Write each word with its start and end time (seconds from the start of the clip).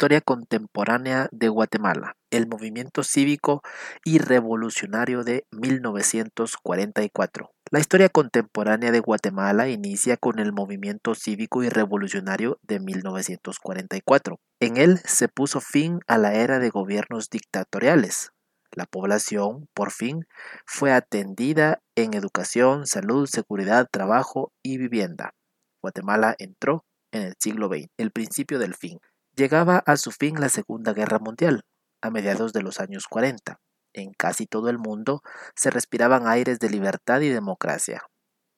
Historia 0.00 0.22
contemporánea 0.22 1.28
de 1.30 1.50
Guatemala. 1.50 2.16
El 2.30 2.48
movimiento 2.48 3.02
cívico 3.02 3.60
y 4.02 4.16
revolucionario 4.16 5.24
de 5.24 5.44
1944. 5.52 7.50
La 7.70 7.80
historia 7.80 8.08
contemporánea 8.08 8.92
de 8.92 9.00
Guatemala 9.00 9.68
inicia 9.68 10.16
con 10.16 10.38
el 10.38 10.54
movimiento 10.54 11.14
cívico 11.14 11.62
y 11.62 11.68
revolucionario 11.68 12.58
de 12.62 12.80
1944. 12.80 14.38
En 14.58 14.78
él 14.78 15.00
se 15.04 15.28
puso 15.28 15.60
fin 15.60 15.98
a 16.06 16.16
la 16.16 16.32
era 16.32 16.60
de 16.60 16.70
gobiernos 16.70 17.28
dictatoriales. 17.28 18.30
La 18.72 18.86
población, 18.86 19.68
por 19.74 19.90
fin, 19.90 20.24
fue 20.64 20.92
atendida 20.92 21.82
en 21.94 22.14
educación, 22.14 22.86
salud, 22.86 23.28
seguridad, 23.30 23.86
trabajo 23.92 24.50
y 24.62 24.78
vivienda. 24.78 25.34
Guatemala 25.82 26.36
entró 26.38 26.86
en 27.12 27.20
el 27.20 27.34
siglo 27.38 27.68
XX, 27.68 27.88
el 27.98 28.12
principio 28.12 28.58
del 28.58 28.74
fin. 28.74 28.98
Llegaba 29.36 29.82
a 29.86 29.96
su 29.96 30.10
fin 30.10 30.40
la 30.40 30.48
Segunda 30.48 30.92
Guerra 30.92 31.18
Mundial, 31.18 31.62
a 32.02 32.10
mediados 32.10 32.52
de 32.52 32.62
los 32.62 32.80
años 32.80 33.06
40. 33.08 33.60
En 33.92 34.12
casi 34.12 34.46
todo 34.46 34.68
el 34.70 34.78
mundo 34.78 35.22
se 35.54 35.70
respiraban 35.70 36.26
aires 36.26 36.58
de 36.58 36.68
libertad 36.68 37.20
y 37.20 37.28
democracia. 37.28 38.02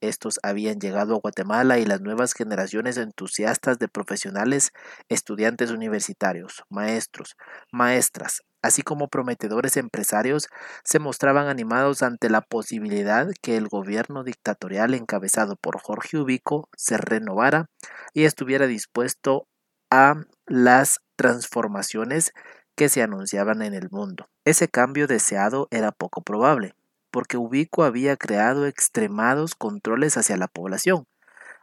Estos 0.00 0.40
habían 0.42 0.80
llegado 0.80 1.14
a 1.14 1.20
Guatemala 1.20 1.78
y 1.78 1.84
las 1.84 2.00
nuevas 2.00 2.32
generaciones 2.32 2.96
entusiastas 2.96 3.78
de 3.78 3.86
profesionales, 3.86 4.70
estudiantes 5.08 5.70
universitarios, 5.70 6.64
maestros, 6.68 7.36
maestras, 7.70 8.40
así 8.62 8.82
como 8.82 9.06
prometedores 9.06 9.76
empresarios, 9.76 10.48
se 10.82 10.98
mostraban 10.98 11.46
animados 11.46 12.02
ante 12.02 12.30
la 12.30 12.40
posibilidad 12.40 13.28
que 13.42 13.56
el 13.56 13.68
gobierno 13.68 14.24
dictatorial 14.24 14.94
encabezado 14.94 15.54
por 15.54 15.80
Jorge 15.80 16.18
Ubico 16.18 16.68
se 16.76 16.96
renovara 16.96 17.66
y 18.12 18.24
estuviera 18.24 18.66
dispuesto 18.66 19.46
a 19.92 20.14
las 20.46 21.00
transformaciones 21.16 22.32
que 22.74 22.88
se 22.88 23.02
anunciaban 23.02 23.60
en 23.60 23.74
el 23.74 23.90
mundo. 23.90 24.30
Ese 24.46 24.66
cambio 24.66 25.06
deseado 25.06 25.68
era 25.70 25.92
poco 25.92 26.22
probable, 26.22 26.74
porque 27.10 27.36
Ubico 27.36 27.84
había 27.84 28.16
creado 28.16 28.66
extremados 28.66 29.54
controles 29.54 30.16
hacia 30.16 30.38
la 30.38 30.48
población. 30.48 31.04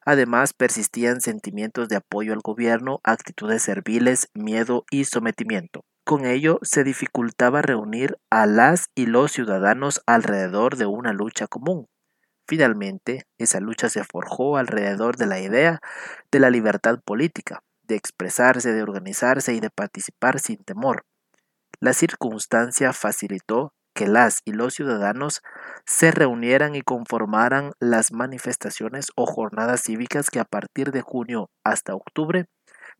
Además, 0.05 0.53
persistían 0.53 1.21
sentimientos 1.21 1.89
de 1.89 1.95
apoyo 1.95 2.33
al 2.33 2.41
gobierno, 2.41 2.99
actitudes 3.03 3.63
serviles, 3.63 4.29
miedo 4.35 4.85
y 4.91 5.05
sometimiento. 5.05 5.83
Con 6.05 6.27
ello, 6.27 6.59
se 6.61 6.83
dificultaba 6.83 7.63
reunir 7.63 8.19
a 8.29 8.45
las 8.45 8.89
y 8.93 9.07
los 9.07 9.31
ciudadanos 9.31 10.03
alrededor 10.05 10.77
de 10.77 10.85
una 10.85 11.13
lucha 11.13 11.47
común. 11.47 11.87
Finalmente, 12.47 13.25
esa 13.39 13.59
lucha 13.59 13.89
se 13.89 14.03
forjó 14.03 14.57
alrededor 14.57 15.17
de 15.17 15.25
la 15.25 15.39
idea 15.39 15.79
de 16.31 16.39
la 16.39 16.51
libertad 16.51 16.99
política, 17.03 17.63
de 17.89 17.95
expresarse, 17.95 18.71
de 18.71 18.83
organizarse 18.83 19.53
y 19.53 19.59
de 19.59 19.69
participar 19.69 20.39
sin 20.39 20.63
temor. 20.63 21.03
La 21.81 21.91
circunstancia 21.93 22.93
facilitó 22.93 23.73
que 23.93 24.07
las 24.07 24.41
y 24.45 24.53
los 24.53 24.75
ciudadanos 24.75 25.41
se 25.85 26.11
reunieran 26.11 26.75
y 26.75 26.81
conformaran 26.81 27.73
las 27.79 28.13
manifestaciones 28.13 29.07
o 29.15 29.25
jornadas 29.25 29.81
cívicas 29.81 30.29
que 30.29 30.39
a 30.39 30.45
partir 30.45 30.91
de 30.91 31.01
junio 31.01 31.49
hasta 31.65 31.95
octubre 31.95 32.45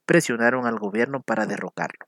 presionaron 0.05 0.65
al 0.65 0.79
gobierno 0.79 1.21
para 1.21 1.45
derrocarlo. 1.45 2.05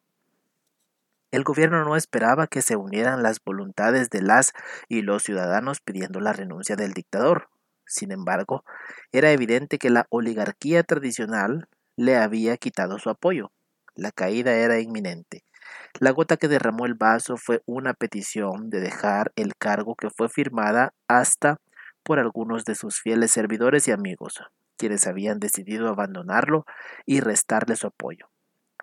El 1.32 1.44
gobierno 1.44 1.86
no 1.86 1.96
esperaba 1.96 2.48
que 2.48 2.62
se 2.62 2.76
unieran 2.76 3.24
las 3.24 3.42
voluntades 3.42 4.10
de 4.10 4.22
las 4.22 4.52
y 4.90 5.04
los 5.04 5.24
ciudadanos 5.24 5.80
pidiendo 5.80 6.20
la 6.20 6.34
renuncia 6.34 6.76
del 6.76 6.92
dictador. 6.92 7.48
Sin 7.86 8.12
embargo, 8.12 8.66
era 9.14 9.32
evidente 9.32 9.78
que 9.78 9.90
la 9.90 10.08
oligarquía 10.10 10.84
tradicional 10.84 11.70
le 11.96 12.18
había 12.18 12.58
quitado 12.58 13.00
su 13.00 13.10
apoyo. 13.10 13.52
La 13.96 14.12
caída 14.12 14.54
era 14.54 14.80
inminente. 14.80 15.44
La 16.00 16.12
gota 16.12 16.38
que 16.38 16.48
derramó 16.48 16.86
el 16.86 16.96
vaso 16.96 17.38
fue 17.38 17.62
una 17.66 17.94
petición 17.94 18.70
de 18.70 18.80
dejar 18.80 19.32
el 19.36 19.56
cargo 19.56 19.96
que 19.96 20.10
fue 20.10 20.30
firmada 20.30 20.94
hasta 21.08 21.58
por 22.04 22.20
algunos 22.20 22.66
de 22.66 22.76
sus 22.76 23.00
fieles 23.00 23.32
servidores 23.32 23.88
y 23.88 23.92
amigos, 23.92 24.42
quienes 24.78 25.06
habían 25.06 25.40
decidido 25.40 25.90
abandonarlo 25.90 26.66
y 27.06 27.20
restarle 27.20 27.76
su 27.76 27.88
apoyo. 27.88 28.30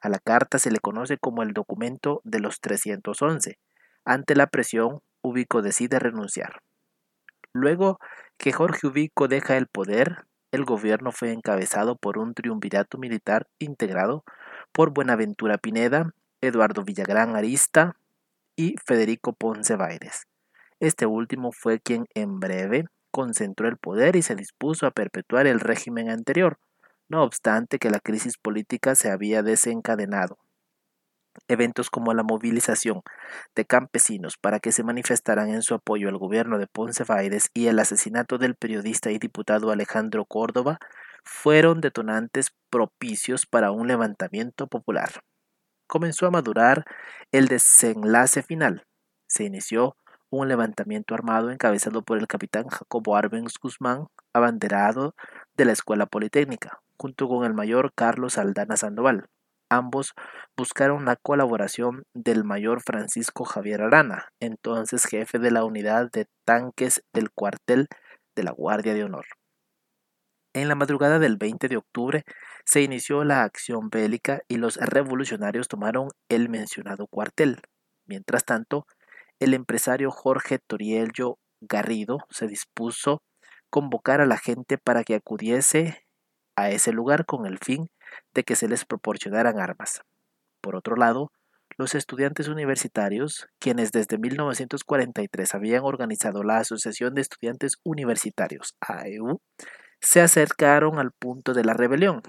A 0.00 0.08
la 0.08 0.18
carta 0.18 0.58
se 0.58 0.70
le 0.70 0.78
conoce 0.78 1.18
como 1.18 1.42
el 1.42 1.52
documento 1.52 2.20
de 2.24 2.38
los 2.38 2.60
311. 2.60 3.58
Ante 4.04 4.36
la 4.36 4.46
presión, 4.46 5.00
Ubico 5.22 5.62
decide 5.62 5.98
renunciar. 5.98 6.62
Luego 7.52 7.98
que 8.36 8.52
Jorge 8.52 8.86
Ubico 8.86 9.26
deja 9.26 9.56
el 9.56 9.66
poder, 9.66 10.27
el 10.50 10.64
gobierno 10.64 11.12
fue 11.12 11.32
encabezado 11.32 11.96
por 11.96 12.18
un 12.18 12.34
triunvirato 12.34 12.98
militar 12.98 13.46
integrado 13.58 14.24
por 14.72 14.92
Buenaventura 14.92 15.58
Pineda, 15.58 16.14
Eduardo 16.40 16.84
Villagrán 16.84 17.36
Arista 17.36 17.96
y 18.56 18.76
Federico 18.84 19.32
Ponce 19.32 19.76
Baires. 19.76 20.26
Este 20.80 21.06
último 21.06 21.52
fue 21.52 21.80
quien 21.80 22.06
en 22.14 22.40
breve 22.40 22.84
concentró 23.10 23.68
el 23.68 23.76
poder 23.76 24.16
y 24.16 24.22
se 24.22 24.36
dispuso 24.36 24.86
a 24.86 24.90
perpetuar 24.90 25.46
el 25.46 25.60
régimen 25.60 26.10
anterior, 26.10 26.58
no 27.08 27.22
obstante 27.22 27.78
que 27.78 27.90
la 27.90 28.00
crisis 28.00 28.36
política 28.36 28.94
se 28.94 29.10
había 29.10 29.42
desencadenado. 29.42 30.38
Eventos 31.46 31.90
como 31.90 32.14
la 32.14 32.22
movilización 32.22 33.02
de 33.54 33.64
campesinos 33.64 34.36
para 34.36 34.60
que 34.60 34.72
se 34.72 34.82
manifestaran 34.82 35.50
en 35.50 35.62
su 35.62 35.74
apoyo 35.74 36.08
al 36.08 36.18
gobierno 36.18 36.58
de 36.58 36.66
Ponce 36.66 37.04
Vaires 37.04 37.50
y 37.54 37.66
el 37.66 37.78
asesinato 37.78 38.38
del 38.38 38.54
periodista 38.54 39.10
y 39.10 39.18
diputado 39.18 39.70
Alejandro 39.70 40.24
Córdoba 40.24 40.78
fueron 41.24 41.80
detonantes 41.80 42.48
propicios 42.70 43.46
para 43.46 43.70
un 43.70 43.86
levantamiento 43.86 44.66
popular. 44.66 45.22
Comenzó 45.86 46.26
a 46.26 46.30
madurar 46.30 46.84
el 47.32 47.48
desenlace 47.48 48.42
final. 48.42 48.84
Se 49.26 49.44
inició 49.44 49.96
un 50.30 50.48
levantamiento 50.48 51.14
armado 51.14 51.50
encabezado 51.50 52.02
por 52.02 52.18
el 52.18 52.26
capitán 52.26 52.68
Jacobo 52.68 53.16
Arbenz 53.16 53.54
Guzmán, 53.60 54.08
abanderado 54.32 55.14
de 55.56 55.64
la 55.64 55.72
Escuela 55.72 56.06
Politécnica, 56.06 56.80
junto 56.98 57.28
con 57.28 57.44
el 57.44 57.54
mayor 57.54 57.92
Carlos 57.94 58.36
Aldana 58.36 58.76
Sandoval. 58.76 59.28
Ambos 59.70 60.14
buscaron 60.56 61.04
la 61.04 61.16
colaboración 61.16 62.04
del 62.14 62.42
mayor 62.42 62.80
Francisco 62.82 63.44
Javier 63.44 63.82
Arana, 63.82 64.28
entonces 64.40 65.04
jefe 65.04 65.38
de 65.38 65.50
la 65.50 65.64
unidad 65.64 66.10
de 66.10 66.26
tanques 66.46 67.02
del 67.12 67.30
cuartel 67.30 67.86
de 68.34 68.44
la 68.44 68.52
Guardia 68.52 68.94
de 68.94 69.04
Honor. 69.04 69.26
En 70.54 70.68
la 70.68 70.74
madrugada 70.74 71.18
del 71.18 71.36
20 71.36 71.68
de 71.68 71.76
octubre 71.76 72.24
se 72.64 72.80
inició 72.80 73.24
la 73.24 73.42
acción 73.42 73.90
bélica 73.90 74.40
y 74.48 74.56
los 74.56 74.76
revolucionarios 74.76 75.68
tomaron 75.68 76.08
el 76.30 76.48
mencionado 76.48 77.06
cuartel. 77.06 77.60
Mientras 78.06 78.44
tanto, 78.44 78.86
el 79.38 79.52
empresario 79.52 80.10
Jorge 80.10 80.58
Toriello 80.66 81.38
Garrido 81.60 82.18
se 82.30 82.46
dispuso 82.46 83.22
convocar 83.70 84.22
a 84.22 84.26
la 84.26 84.38
gente 84.38 84.78
para 84.78 85.04
que 85.04 85.14
acudiese 85.14 86.06
a 86.56 86.70
ese 86.70 86.92
lugar 86.92 87.26
con 87.26 87.44
el 87.44 87.58
fin 87.58 87.88
de 88.34 88.44
que 88.44 88.56
se 88.56 88.68
les 88.68 88.84
proporcionaran 88.84 89.58
armas. 89.58 90.02
Por 90.60 90.76
otro 90.76 90.96
lado, 90.96 91.32
los 91.76 91.94
estudiantes 91.94 92.48
universitarios, 92.48 93.46
quienes 93.60 93.92
desde 93.92 94.18
1943 94.18 95.54
habían 95.54 95.84
organizado 95.84 96.42
la 96.42 96.58
Asociación 96.58 97.14
de 97.14 97.20
Estudiantes 97.20 97.76
Universitarios, 97.84 98.74
AEU, 98.80 99.40
se 100.00 100.20
acercaron 100.20 100.98
al 100.98 101.12
punto 101.12 101.54
de 101.54 101.64
la 101.64 101.74
rebelión. 101.74 102.22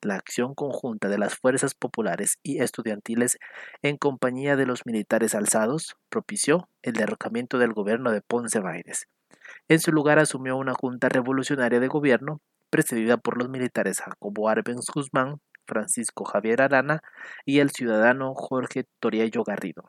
La 0.00 0.16
acción 0.16 0.54
conjunta 0.54 1.08
de 1.08 1.18
las 1.18 1.34
fuerzas 1.34 1.74
populares 1.74 2.38
y 2.42 2.62
estudiantiles 2.62 3.38
en 3.82 3.96
compañía 3.96 4.56
de 4.56 4.66
los 4.66 4.84
militares 4.84 5.34
alzados 5.34 5.96
propició 6.10 6.68
el 6.82 6.92
derrocamiento 6.92 7.58
del 7.58 7.72
gobierno 7.72 8.10
de 8.10 8.20
Ponce 8.20 8.60
Baires. 8.60 9.06
En 9.68 9.80
su 9.80 9.92
lugar 9.92 10.18
asumió 10.18 10.56
una 10.56 10.74
junta 10.74 11.08
revolucionaria 11.08 11.80
de 11.80 11.88
gobierno 11.88 12.40
precedida 12.74 13.18
por 13.18 13.38
los 13.38 13.48
militares 13.48 14.00
Jacobo 14.00 14.48
Arbenz 14.48 14.86
Guzmán, 14.92 15.40
Francisco 15.64 16.24
Javier 16.24 16.60
Arana 16.60 17.02
y 17.44 17.60
el 17.60 17.70
ciudadano 17.70 18.34
Jorge 18.34 18.84
Toriello 18.98 19.44
Garrido. 19.44 19.84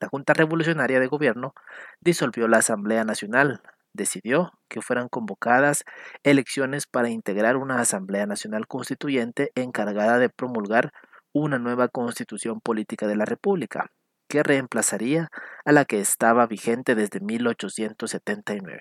La 0.00 0.08
Junta 0.08 0.32
Revolucionaria 0.32 0.98
de 0.98 1.08
Gobierno 1.08 1.52
disolvió 2.00 2.48
la 2.48 2.56
Asamblea 2.56 3.04
Nacional, 3.04 3.60
decidió 3.92 4.52
que 4.70 4.80
fueran 4.80 5.10
convocadas 5.10 5.84
elecciones 6.22 6.86
para 6.86 7.10
integrar 7.10 7.58
una 7.58 7.80
Asamblea 7.80 8.24
Nacional 8.24 8.66
Constituyente 8.66 9.52
encargada 9.54 10.18
de 10.18 10.30
promulgar 10.30 10.90
una 11.34 11.58
nueva 11.58 11.88
constitución 11.88 12.62
política 12.62 13.06
de 13.06 13.16
la 13.16 13.26
República, 13.26 13.90
que 14.26 14.42
reemplazaría 14.42 15.28
a 15.66 15.72
la 15.72 15.84
que 15.84 16.00
estaba 16.00 16.46
vigente 16.46 16.94
desde 16.94 17.20
1879. 17.20 18.80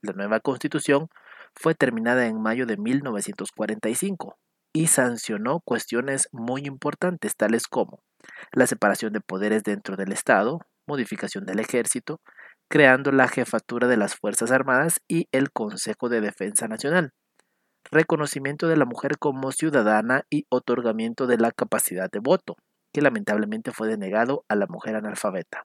La 0.00 0.14
nueva 0.14 0.40
constitución 0.40 1.08
fue 1.54 1.74
terminada 1.74 2.26
en 2.26 2.40
mayo 2.40 2.66
de 2.66 2.76
1945 2.76 4.36
y 4.72 4.86
sancionó 4.86 5.60
cuestiones 5.60 6.28
muy 6.32 6.62
importantes 6.64 7.36
tales 7.36 7.66
como 7.66 8.00
la 8.52 8.66
separación 8.66 9.12
de 9.12 9.20
poderes 9.20 9.62
dentro 9.62 9.96
del 9.96 10.12
Estado, 10.12 10.60
modificación 10.86 11.44
del 11.44 11.60
ejército, 11.60 12.20
creando 12.68 13.12
la 13.12 13.28
jefatura 13.28 13.86
de 13.86 13.96
las 13.96 14.14
Fuerzas 14.14 14.50
Armadas 14.50 15.00
y 15.08 15.28
el 15.32 15.50
Consejo 15.52 16.08
de 16.08 16.20
Defensa 16.20 16.68
Nacional, 16.68 17.12
reconocimiento 17.90 18.68
de 18.68 18.76
la 18.76 18.86
mujer 18.86 19.18
como 19.18 19.52
ciudadana 19.52 20.24
y 20.30 20.46
otorgamiento 20.48 21.26
de 21.26 21.38
la 21.38 21.50
capacidad 21.50 22.10
de 22.10 22.20
voto, 22.20 22.56
que 22.92 23.02
lamentablemente 23.02 23.72
fue 23.72 23.88
denegado 23.88 24.44
a 24.48 24.56
la 24.56 24.66
mujer 24.66 24.96
analfabeta. 24.96 25.64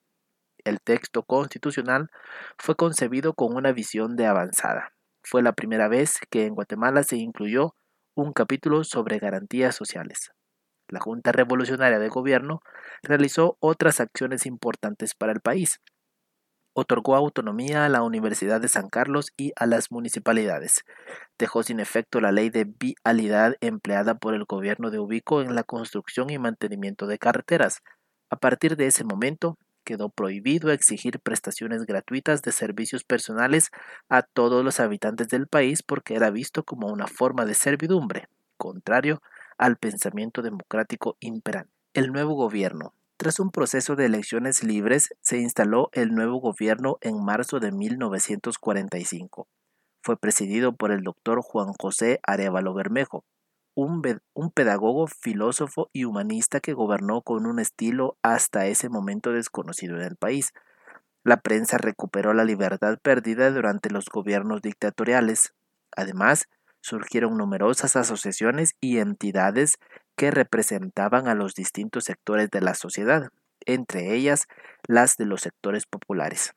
El 0.64 0.82
texto 0.82 1.24
constitucional 1.24 2.10
fue 2.58 2.76
concebido 2.76 3.34
con 3.34 3.56
una 3.56 3.72
visión 3.72 4.16
de 4.16 4.26
avanzada. 4.26 4.97
Fue 5.30 5.44
la 5.44 5.52
primera 5.52 5.90
vez 5.90 6.20
que 6.30 6.46
en 6.46 6.56
Guatemala 6.56 7.04
se 7.04 7.18
incluyó 7.18 7.76
un 8.16 8.32
capítulo 8.32 8.86
sobre 8.86 9.20
garantías 9.20 9.76
sociales. 9.76 10.32
La 10.88 11.02
Junta 11.02 11.34
Revolucionaria 11.34 12.00
de 12.00 12.08
Gobierno 12.08 12.62
realizó 13.04 13.58
otras 13.60 14.00
acciones 14.00 14.46
importantes 14.46 15.16
para 15.16 15.34
el 15.34 15.42
país, 15.42 15.82
otorgó 16.74 17.18
autonomía 17.18 17.84
a 17.84 17.90
la 17.90 18.04
Universidad 18.04 18.62
de 18.62 18.70
San 18.70 18.88
Carlos 18.88 19.34
y 19.36 19.52
a 19.58 19.66
las 19.66 19.92
municipalidades. 19.92 20.86
Dejó 21.38 21.62
sin 21.62 21.82
efecto 21.82 22.22
la 22.22 22.32
ley 22.32 22.50
de 22.50 22.66
vialidad 22.80 23.56
empleada 23.60 24.16
por 24.16 24.34
el 24.34 24.46
gobierno 24.46 24.92
de 24.92 25.00
Ubico 25.00 25.42
en 25.42 25.56
la 25.56 25.64
construcción 25.64 26.30
y 26.30 26.38
mantenimiento 26.38 27.06
de 27.06 27.18
carreteras. 27.18 27.82
A 28.30 28.38
partir 28.38 28.78
de 28.78 28.86
ese 28.86 29.04
momento, 29.04 29.58
quedó 29.88 30.10
prohibido 30.10 30.70
exigir 30.70 31.22
prestaciones 31.22 31.86
gratuitas 31.86 32.42
de 32.42 32.52
servicios 32.52 33.06
personales 33.06 33.72
a 34.10 34.22
todos 34.22 34.66
los 34.66 34.82
habitantes 34.82 35.30
del 35.30 35.48
país 35.48 35.82
porque 35.82 36.16
era 36.16 36.30
visto 36.30 36.66
como 36.66 36.88
una 36.88 37.08
forma 37.08 37.46
de 37.46 37.54
servidumbre, 37.54 38.28
contrario 38.58 39.22
al 39.58 39.78
pensamiento 39.78 40.42
democrático 40.42 41.16
imperante. 41.22 41.72
El 41.94 42.12
nuevo 42.12 42.34
gobierno, 42.36 42.94
tras 43.16 43.40
un 43.40 43.50
proceso 43.50 43.96
de 43.96 44.08
elecciones 44.08 44.62
libres, 44.62 45.16
se 45.22 45.38
instaló 45.38 45.90
el 45.94 46.14
nuevo 46.14 46.42
gobierno 46.42 46.98
en 47.00 47.24
marzo 47.24 47.62
de 47.62 47.72
1945. 47.72 49.48
Fue 50.02 50.18
presidido 50.18 50.76
por 50.76 50.92
el 50.92 51.02
doctor 51.02 51.40
Juan 51.42 51.72
José 51.80 52.20
Arevalo 52.24 52.74
Bermejo, 52.74 53.24
un, 53.78 54.02
pedagogo, 54.56 55.06
filósofo 55.06 55.90
y 55.94 56.06
humanista 56.06 56.60
que 56.60 56.74
gobernó 56.74 57.22
con 57.22 57.46
un 57.46 57.60
estilo 57.60 58.18
hasta 58.24 58.66
ese 58.66 58.90
momento 58.90 59.32
desconocido 59.32 59.98
en 59.98 60.02
el 60.02 60.16
país. 60.16 60.52
La 61.24 61.38
prensa 61.42 61.78
recuperó 61.78 62.34
la 62.34 62.44
libertad 62.44 62.98
perdida 63.00 63.52
durante 63.52 63.92
los 63.92 64.06
gobiernos 64.06 64.64
dictatoriales. 64.64 65.54
Además, 65.96 66.46
surgieron 66.82 67.38
numerosas 67.38 67.96
asociaciones 67.96 68.74
y 68.82 68.98
entidades 68.98 69.76
que 70.16 70.32
representaban 70.32 71.28
a 71.28 71.36
los 71.36 71.54
distintos 71.54 72.06
sectores 72.06 72.50
de 72.50 72.62
la 72.62 72.74
sociedad, 72.74 73.30
entre 73.68 74.16
ellas 74.16 74.48
las 74.88 75.18
de 75.18 75.26
los 75.26 75.42
sectores 75.42 75.86
populares. 75.86 76.57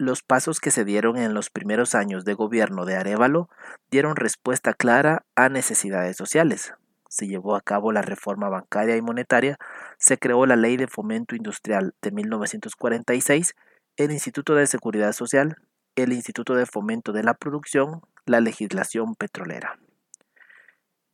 Los 0.00 0.22
pasos 0.22 0.60
que 0.60 0.70
se 0.70 0.86
dieron 0.86 1.18
en 1.18 1.34
los 1.34 1.50
primeros 1.50 1.94
años 1.94 2.24
de 2.24 2.32
gobierno 2.32 2.86
de 2.86 2.96
Arevalo 2.96 3.50
dieron 3.90 4.16
respuesta 4.16 4.72
clara 4.72 5.26
a 5.36 5.50
necesidades 5.50 6.16
sociales. 6.16 6.72
Se 7.10 7.28
llevó 7.28 7.54
a 7.54 7.60
cabo 7.60 7.92
la 7.92 8.00
reforma 8.00 8.48
bancaria 8.48 8.96
y 8.96 9.02
monetaria, 9.02 9.58
se 9.98 10.16
creó 10.16 10.46
la 10.46 10.56
Ley 10.56 10.78
de 10.78 10.86
Fomento 10.86 11.36
Industrial 11.36 11.92
de 12.00 12.12
1946, 12.12 13.54
el 13.98 14.10
Instituto 14.10 14.54
de 14.54 14.66
Seguridad 14.66 15.12
Social, 15.12 15.56
el 15.96 16.14
Instituto 16.14 16.54
de 16.54 16.64
Fomento 16.64 17.12
de 17.12 17.22
la 17.22 17.34
Producción, 17.34 18.00
la 18.24 18.40
legislación 18.40 19.14
petrolera. 19.16 19.78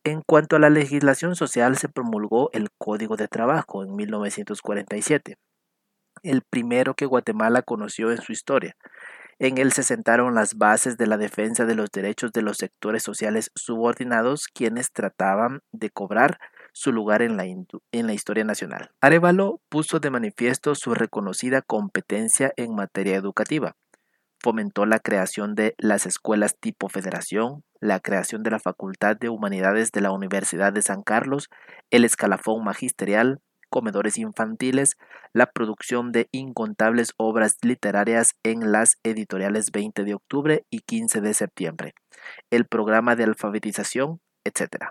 En 0.05 0.21
cuanto 0.21 0.55
a 0.55 0.59
la 0.59 0.69
legislación 0.69 1.35
social, 1.35 1.75
se 1.75 1.89
promulgó 1.89 2.51
el 2.53 2.69
Código 2.77 3.17
de 3.17 3.27
Trabajo 3.27 3.83
en 3.83 3.97
1947, 3.97 5.35
el 6.27 6.41
primero 6.41 6.93
que 6.95 7.05
Guatemala 7.05 7.61
conoció 7.61 8.11
en 8.11 8.21
su 8.21 8.31
historia. 8.31 8.75
En 9.39 9.57
él 9.59 9.71
se 9.71 9.83
sentaron 9.83 10.33
las 10.33 10.55
bases 10.55 10.97
de 10.97 11.05
la 11.05 11.17
defensa 11.17 11.65
de 11.65 11.75
los 11.75 11.91
derechos 11.91 12.31
de 12.31 12.41
los 12.41 12.57
sectores 12.57 13.03
sociales 13.03 13.51
subordinados, 13.55 14.47
quienes 14.47 14.91
trataban 14.91 15.61
de 15.71 15.91
cobrar 15.91 16.39
su 16.73 16.91
lugar 16.91 17.21
en 17.21 17.37
la, 17.37 17.45
en 17.45 18.07
la 18.07 18.13
historia 18.13 18.43
nacional. 18.43 18.91
Arevalo 18.99 19.61
puso 19.69 19.99
de 19.99 20.09
manifiesto 20.09 20.73
su 20.73 20.95
reconocida 20.95 21.61
competencia 21.61 22.51
en 22.57 22.73
materia 22.73 23.15
educativa 23.15 23.75
fomentó 24.39 24.85
la 24.85 24.99
creación 24.99 25.55
de 25.55 25.75
las 25.77 26.05
escuelas 26.05 26.57
tipo 26.57 26.89
federación, 26.89 27.63
la 27.79 27.99
creación 27.99 28.43
de 28.43 28.51
la 28.51 28.59
Facultad 28.59 29.17
de 29.17 29.29
Humanidades 29.29 29.91
de 29.91 30.01
la 30.01 30.11
Universidad 30.11 30.73
de 30.73 30.81
San 30.81 31.03
Carlos, 31.03 31.49
el 31.89 32.05
escalafón 32.05 32.63
magisterial, 32.63 33.41
comedores 33.69 34.17
infantiles, 34.17 34.97
la 35.33 35.47
producción 35.47 36.11
de 36.11 36.27
incontables 36.31 37.13
obras 37.17 37.57
literarias 37.61 38.35
en 38.43 38.71
las 38.71 38.97
editoriales 39.03 39.71
20 39.71 40.03
de 40.03 40.13
octubre 40.13 40.65
y 40.69 40.79
15 40.79 41.21
de 41.21 41.33
septiembre, 41.33 41.93
el 42.49 42.65
programa 42.65 43.15
de 43.15 43.25
alfabetización, 43.25 44.19
etc. 44.43 44.87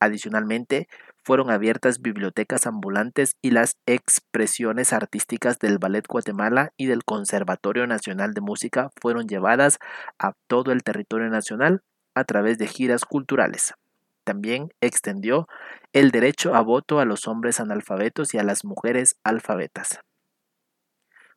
Adicionalmente, 0.00 0.88
fueron 1.24 1.50
abiertas 1.50 2.00
bibliotecas 2.00 2.68
ambulantes 2.68 3.36
y 3.42 3.50
las 3.50 3.76
expresiones 3.86 4.92
artísticas 4.92 5.58
del 5.58 5.78
Ballet 5.78 6.06
Guatemala 6.06 6.72
y 6.76 6.86
del 6.86 7.02
Conservatorio 7.04 7.86
Nacional 7.88 8.32
de 8.32 8.40
Música 8.40 8.90
fueron 9.00 9.26
llevadas 9.26 9.78
a 10.20 10.34
todo 10.46 10.70
el 10.70 10.84
territorio 10.84 11.28
nacional 11.28 11.82
a 12.14 12.22
través 12.22 12.58
de 12.58 12.68
giras 12.68 13.04
culturales. 13.04 13.74
También 14.26 14.72
extendió 14.80 15.46
el 15.92 16.10
derecho 16.10 16.56
a 16.56 16.60
voto 16.60 16.98
a 16.98 17.04
los 17.04 17.28
hombres 17.28 17.60
analfabetos 17.60 18.34
y 18.34 18.38
a 18.38 18.42
las 18.42 18.64
mujeres 18.64 19.14
alfabetas. 19.22 20.00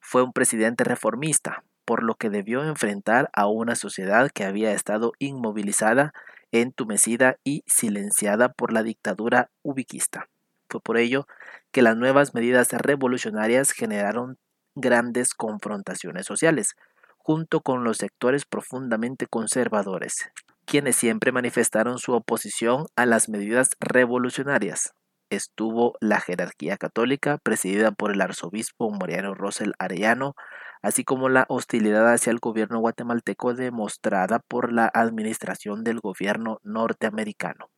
Fue 0.01 0.23
un 0.23 0.33
presidente 0.33 0.83
reformista, 0.83 1.63
por 1.85 2.01
lo 2.01 2.15
que 2.15 2.31
debió 2.31 2.63
enfrentar 2.63 3.29
a 3.33 3.45
una 3.45 3.75
sociedad 3.75 4.31
que 4.33 4.43
había 4.43 4.71
estado 4.71 5.11
inmovilizada 5.19 6.13
entumecida 6.51 7.35
y 7.43 7.63
silenciada 7.67 8.53
por 8.53 8.73
la 8.73 8.81
dictadura 8.81 9.51
ubiquista. 9.61 10.27
Fue 10.67 10.81
por 10.81 10.97
ello 10.97 11.27
que 11.71 11.83
las 11.83 11.95
nuevas 11.95 12.33
medidas 12.33 12.71
revolucionarias 12.71 13.69
generaron 13.69 14.39
grandes 14.73 15.35
confrontaciones 15.35 16.25
sociales, 16.25 16.75
junto 17.19 17.61
con 17.61 17.83
los 17.83 17.97
sectores 17.97 18.45
profundamente 18.45 19.27
conservadores, 19.27 20.31
quienes 20.69 20.97
siempre 20.97 21.31
manifestaron 21.31 21.97
su 21.97 22.13
oposición 22.13 22.85
a 22.95 23.07
las 23.07 23.27
medidas 23.27 23.69
revolucionarias. 23.79 24.93
Estuvo 25.31 25.95
la 25.99 26.19
jerarquía 26.19 26.77
católica, 26.77 27.39
presidida 27.39 27.89
por 27.89 28.11
el 28.11 28.21
arzobispo 28.21 28.91
Mariano 28.91 29.33
Rosel 29.33 29.73
Arellano, 29.79 30.35
así 30.83 31.03
como 31.03 31.27
la 31.27 31.47
hostilidad 31.49 32.13
hacia 32.13 32.29
el 32.29 32.37
gobierno 32.37 32.77
guatemalteco 32.79 33.55
demostrada 33.55 34.37
por 34.47 34.71
la 34.71 34.91
administración 34.93 35.83
del 35.83 36.01
gobierno 36.01 36.59
norteamericano. 36.61 37.71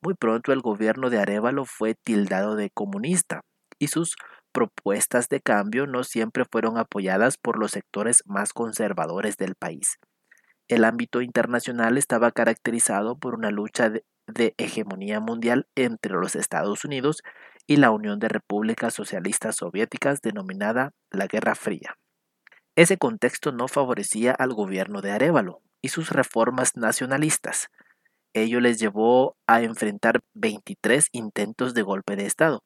Muy 0.00 0.14
pronto 0.14 0.52
el 0.52 0.60
gobierno 0.60 1.10
de 1.10 1.18
Arevalo 1.18 1.64
fue 1.64 1.96
tildado 1.96 2.54
de 2.54 2.70
comunista 2.70 3.40
y 3.80 3.88
sus 3.88 4.14
propuestas 4.52 5.28
de 5.28 5.40
cambio 5.40 5.88
no 5.88 6.04
siempre 6.04 6.44
fueron 6.44 6.78
apoyadas 6.78 7.36
por 7.36 7.58
los 7.58 7.72
sectores 7.72 8.22
más 8.26 8.52
conservadores 8.52 9.36
del 9.36 9.56
país. 9.56 9.98
El 10.70 10.84
ámbito 10.84 11.20
internacional 11.20 11.98
estaba 11.98 12.30
caracterizado 12.30 13.18
por 13.18 13.34
una 13.34 13.50
lucha 13.50 13.90
de, 13.90 14.04
hegemonía 14.56 15.18
mundial 15.18 15.66
entre 15.74 16.12
los 16.12 16.36
Estados 16.36 16.84
Unidos 16.84 17.24
y 17.66 17.78
la 17.78 17.90
Unión 17.90 18.20
de 18.20 18.28
Repúblicas 18.28 18.94
Socialistas 18.94 19.56
Soviéticas 19.56 20.20
denominada 20.22 20.92
la 21.10 21.26
Guerra 21.26 21.56
Fría. 21.56 21.98
Ese 22.76 22.98
contexto 22.98 23.50
no 23.50 23.66
favorecía 23.66 24.30
al 24.30 24.54
gobierno 24.54 25.00
de 25.00 25.10
Arevalo 25.10 25.60
y 25.82 25.88
sus 25.88 26.10
reformas 26.10 26.76
nacionalistas. 26.76 27.66
Ello 28.32 28.60
les 28.60 28.78
llevó 28.78 29.36
a 29.48 29.62
enfrentar 29.62 30.20
23 30.34 31.08
intentos 31.10 31.74
de 31.74 31.82
golpe 31.82 32.14
de 32.14 32.26
Estado, 32.26 32.62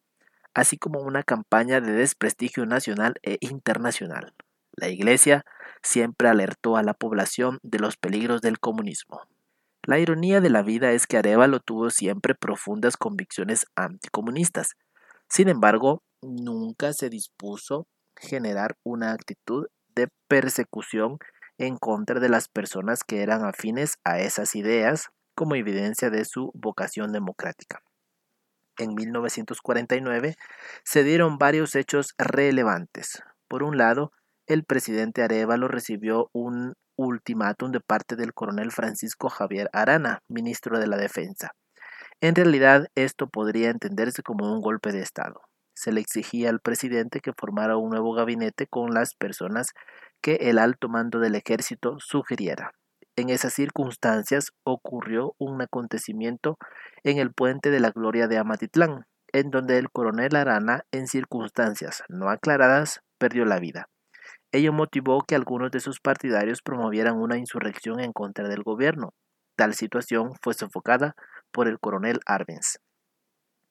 así 0.53 0.77
como 0.77 1.01
una 1.01 1.23
campaña 1.23 1.81
de 1.81 1.93
desprestigio 1.93 2.67
nacional 2.67 3.15
e 3.23 3.39
internacional. 3.41 4.35
La 4.77 4.89
Iglesia 4.89 5.45
siempre 5.83 6.29
alertó 6.29 6.77
a 6.77 6.83
la 6.83 6.95
población 6.95 7.59
de 7.63 7.79
los 7.79 7.97
peligros 7.97 8.41
del 8.41 8.59
comunismo. 8.59 9.21
La 9.87 9.99
ironía 9.99 10.41
de 10.41 10.51
la 10.51 10.63
vida 10.63 10.93
es 10.93 11.07
que 11.07 11.19
Arevalo 11.19 11.61
tuvo 11.61 11.91
siempre 11.91 12.35
profundas 12.35 12.97
convicciones 12.97 13.67
anticomunistas. 13.77 14.77
Sin 15.29 15.49
embargo, 15.49 16.03
nunca 16.23 16.93
se 16.95 17.11
dispuso 17.11 17.87
generar 18.17 18.77
una 18.83 19.13
actitud 19.13 19.67
de 19.95 20.09
persecución 20.27 21.19
en 21.59 21.77
contra 21.77 22.19
de 22.19 22.29
las 22.29 22.49
personas 22.49 23.05
que 23.05 23.23
eran 23.23 23.45
afines 23.45 23.99
a 24.05 24.19
esas 24.19 24.55
ideas 24.55 25.11
como 25.35 25.55
evidencia 25.55 26.11
de 26.11 26.25
su 26.25 26.51
vocación 26.55 27.13
democrática. 27.13 27.83
En 28.79 28.95
1949 28.95 30.37
se 30.83 31.05
dieron 31.05 31.39
varios 31.39 31.75
hechos 31.77 32.15
relevantes. 32.19 33.23
Por 33.49 33.63
un 33.63 33.77
lado, 33.77 34.13
el 34.47 34.65
presidente 34.65 35.23
Arevalo 35.23 35.69
recibió 35.69 36.29
un 36.33 36.75
ultimátum 36.97 37.73
de 37.73 37.81
parte 37.81 38.17
del 38.17 38.35
coronel 38.35 38.71
Francisco 38.71 39.29
Javier 39.29 39.69
Arana, 39.73 40.21
ministro 40.29 40.79
de 40.79 40.87
la 40.87 40.97
Defensa. 40.97 41.53
En 42.21 42.35
realidad, 42.35 42.87
esto 42.95 43.29
podría 43.29 43.71
entenderse 43.71 44.23
como 44.23 44.53
un 44.53 44.61
golpe 44.61 44.93
de 44.93 45.01
Estado. 45.01 45.41
Se 45.75 45.93
le 45.93 46.01
exigía 46.01 46.51
al 46.51 46.61
presidente 46.61 47.21
que 47.21 47.33
formara 47.33 47.77
un 47.77 47.91
nuevo 47.91 48.15
gabinete 48.15 48.67
con 48.67 48.95
las 48.95 49.15
personas 49.15 49.73
que 50.23 50.35
el 50.37 50.59
alto 50.59 50.89
mando 50.89 51.19
del 51.19 51.35
ejército 51.35 51.97
sugiriera. 51.99 52.73
En 53.17 53.29
esas 53.29 53.55
circunstancias 53.55 54.53
ocurrió 54.65 55.35
un 55.39 55.61
acontecimiento 55.63 56.57
en 57.03 57.19
el 57.19 57.33
puente 57.33 57.71
de 57.71 57.81
la 57.81 57.91
Gloria 57.91 58.27
de 58.27 58.39
Amatitlán, 58.39 59.07
en 59.33 59.51
donde 59.51 59.79
el 59.79 59.91
coronel 59.91 60.37
Arana, 60.37 60.85
en 60.93 61.07
circunstancias 61.09 62.03
no 62.09 62.31
aclaradas, 62.31 63.01
perdió 63.19 63.45
la 63.45 63.59
vida. 63.59 63.89
Ello 64.55 64.73
motivó 64.73 65.25
que 65.27 65.35
algunos 65.35 65.73
de 65.73 65.81
sus 65.81 65.99
partidarios 65.99 66.63
promovieran 66.63 67.17
una 67.17 67.39
insurrección 67.39 67.99
en 67.99 68.13
contra 68.13 68.47
del 68.47 68.63
gobierno. 68.63 69.13
Tal 69.57 69.75
situación 69.75 70.31
fue 70.43 70.55
sofocada 70.55 71.17
por 71.51 71.67
el 71.67 71.81
coronel 71.81 72.21
Arbenz. 72.25 72.79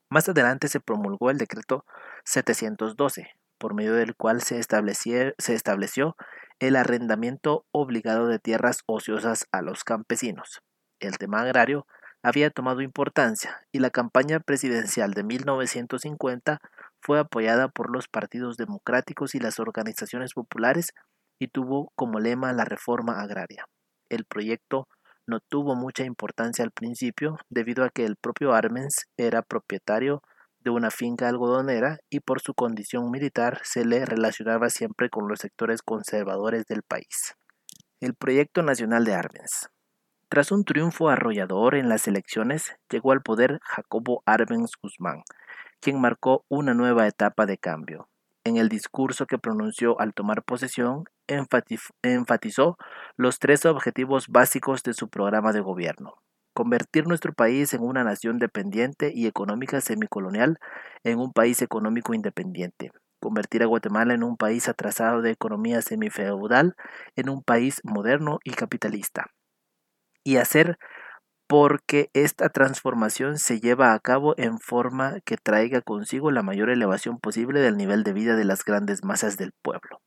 Más 0.10 0.28
adelante 0.28 0.68
se 0.68 0.82
promulgó 0.82 1.30
el 1.30 1.38
decreto 1.38 1.86
712, 2.26 3.30
por 3.58 3.76
medio 3.76 3.94
del 3.94 4.14
cual 4.18 4.42
se 4.42 4.62
se 4.62 5.54
estableció 5.54 6.18
el 6.60 6.76
arrendamiento 6.76 7.66
obligado 7.72 8.28
de 8.28 8.40
tierras 8.40 8.82
ociosas 8.86 9.48
a 9.54 9.62
los 9.62 9.86
campesinos. 9.86 10.60
El 11.00 11.18
tema 11.18 11.44
agrario 11.44 11.88
había 12.22 12.50
tomado 12.50 12.82
importancia 12.82 13.66
y 13.72 13.80
la 13.80 13.90
campaña 13.90 14.42
presidencial 14.42 15.14
de 15.14 15.24
1950 15.24 16.60
fue 17.04 17.20
apoyada 17.20 17.68
por 17.68 17.92
los 17.92 18.08
partidos 18.08 18.56
democráticos 18.58 19.36
y 19.36 19.40
las 19.40 19.60
organizaciones 19.60 20.34
populares 20.34 20.94
y 21.40 21.48
tuvo 21.48 21.92
como 21.96 22.20
lema 22.20 22.54
la 22.54 22.66
reforma 22.66 23.22
agraria. 23.22 23.66
El 24.10 24.26
proyecto 24.26 24.88
no 25.28 25.40
tuvo 25.40 25.76
mucha 25.76 26.06
importancia 26.06 26.64
al 26.64 26.72
principio 26.72 27.38
debido 27.50 27.84
a 27.84 27.90
que 27.90 28.06
el 28.06 28.16
propio 28.16 28.54
Armens 28.54 29.08
era 29.18 29.42
propietario 29.42 30.22
de 30.60 30.70
una 30.70 30.92
finca 30.92 31.28
algodonera 31.28 32.00
y 32.10 32.22
por 32.22 32.42
su 32.42 32.54
condición 32.54 33.12
militar 33.12 33.60
se 33.64 33.86
le 33.86 34.06
relacionaba 34.06 34.70
siempre 34.70 35.10
con 35.10 35.28
los 35.28 35.40
sectores 35.40 35.82
conservadores 35.82 36.66
del 36.66 36.84
país. 36.84 37.36
El 38.00 38.16
Proyecto 38.16 38.64
Nacional 38.64 39.04
de 39.04 39.14
Arbenz. 39.14 39.70
Tras 40.30 40.52
un 40.52 40.64
triunfo 40.64 41.10
arrollador 41.10 41.76
en 41.76 41.90
las 41.90 42.08
elecciones, 42.08 42.76
llegó 42.90 43.12
al 43.12 43.22
poder 43.22 43.60
Jacobo 43.62 44.24
Arbenz 44.26 44.72
Guzmán, 44.82 45.22
quien 45.84 46.00
marcó 46.00 46.46
una 46.50 46.74
nueva 46.74 47.08
etapa 47.08 47.46
de 47.46 47.58
cambio. 47.58 48.08
En 48.46 48.58
el 48.58 48.70
discurso 48.70 49.26
que 49.26 49.38
pronunció 49.38 50.00
al 50.00 50.14
tomar 50.14 50.44
posesión, 50.44 51.06
enfatizó 51.28 52.78
los 53.18 53.40
tres 53.40 53.66
objetivos 53.66 54.28
básicos 54.30 54.84
de 54.84 54.94
su 54.94 55.10
programa 55.10 55.52
de 55.52 55.62
gobierno 55.62 56.16
convertir 56.54 57.08
nuestro 57.08 57.34
país 57.34 57.74
en 57.74 57.82
una 57.82 58.04
nación 58.04 58.38
dependiente 58.38 59.12
y 59.14 59.28
económica 59.28 59.82
semicolonial 59.82 60.60
en 61.04 61.20
un 61.20 61.34
país 61.34 61.62
económico 61.62 62.14
independiente, 62.14 62.92
convertir 63.20 63.64
a 63.64 63.66
Guatemala 63.66 64.14
en 64.14 64.24
un 64.24 64.38
país 64.38 64.70
atrasado 64.70 65.22
de 65.22 65.32
economía 65.32 65.82
semifeudal 65.82 66.76
en 67.16 67.30
un 67.30 67.42
país 67.42 67.82
moderno 67.84 68.40
y 68.44 68.52
capitalista, 68.52 69.32
y 70.24 70.38
hacer 70.38 70.78
porque 71.48 72.10
esta 72.14 72.50
transformación 72.50 73.38
se 73.38 73.60
lleva 73.60 73.94
a 73.94 74.00
cabo 74.00 74.34
en 74.38 74.60
forma 74.60 75.20
que 75.26 75.38
traiga 75.38 75.82
consigo 75.82 76.32
la 76.32 76.42
mayor 76.42 76.70
elevación 76.70 77.20
posible 77.20 77.60
del 77.60 77.78
nivel 77.78 78.04
de 78.04 78.14
vida 78.14 78.36
de 78.36 78.46
las 78.46 78.64
grandes 78.64 79.04
masas 79.04 79.38
del 79.38 79.52
pueblo. 79.62 80.02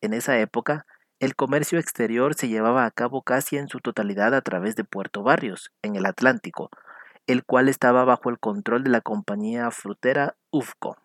En 0.00 0.14
esa 0.14 0.38
época, 0.38 0.86
el 1.18 1.34
comercio 1.34 1.78
exterior 1.78 2.34
se 2.34 2.48
llevaba 2.48 2.84
a 2.84 2.90
cabo 2.90 3.22
casi 3.22 3.56
en 3.56 3.68
su 3.68 3.80
totalidad 3.80 4.34
a 4.34 4.42
través 4.42 4.76
de 4.76 4.84
Puerto 4.84 5.22
Barrios, 5.22 5.70
en 5.82 5.96
el 5.96 6.04
Atlántico, 6.04 6.70
el 7.26 7.44
cual 7.44 7.68
estaba 7.68 8.04
bajo 8.04 8.30
el 8.30 8.38
control 8.38 8.84
de 8.84 8.90
la 8.90 9.00
compañía 9.00 9.70
frutera 9.70 10.36
UFCO. 10.50 10.96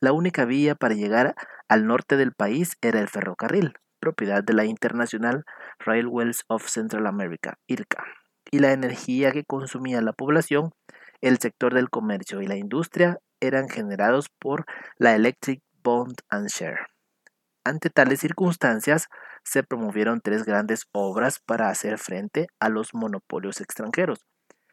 La 0.00 0.12
única 0.12 0.44
vía 0.44 0.74
para 0.74 0.94
llegar 0.94 1.36
al 1.68 1.86
norte 1.86 2.16
del 2.16 2.32
país 2.32 2.76
era 2.82 3.00
el 3.00 3.08
ferrocarril, 3.08 3.74
propiedad 4.00 4.42
de 4.42 4.52
la 4.52 4.64
International 4.64 5.44
Railways 5.78 6.42
of 6.48 6.66
Central 6.66 7.06
America, 7.06 7.58
IRCA, 7.68 8.04
y 8.50 8.58
la 8.58 8.72
energía 8.72 9.32
que 9.32 9.44
consumía 9.44 10.00
la 10.00 10.12
población, 10.12 10.72
el 11.20 11.38
sector 11.38 11.74
del 11.74 11.90
comercio 11.90 12.42
y 12.42 12.46
la 12.46 12.56
industria 12.56 13.18
eran 13.40 13.68
generados 13.68 14.28
por 14.38 14.64
la 14.98 15.14
Electric 15.14 15.60
Bond 15.82 16.16
and 16.28 16.48
Share. 16.48 16.86
Ante 17.64 17.90
tales 17.90 18.20
circunstancias, 18.20 19.08
se 19.44 19.62
promovieron 19.62 20.20
tres 20.20 20.44
grandes 20.44 20.86
obras 20.92 21.40
para 21.44 21.68
hacer 21.68 21.98
frente 21.98 22.46
a 22.60 22.68
los 22.68 22.94
monopolios 22.94 23.60
extranjeros. 23.60 24.20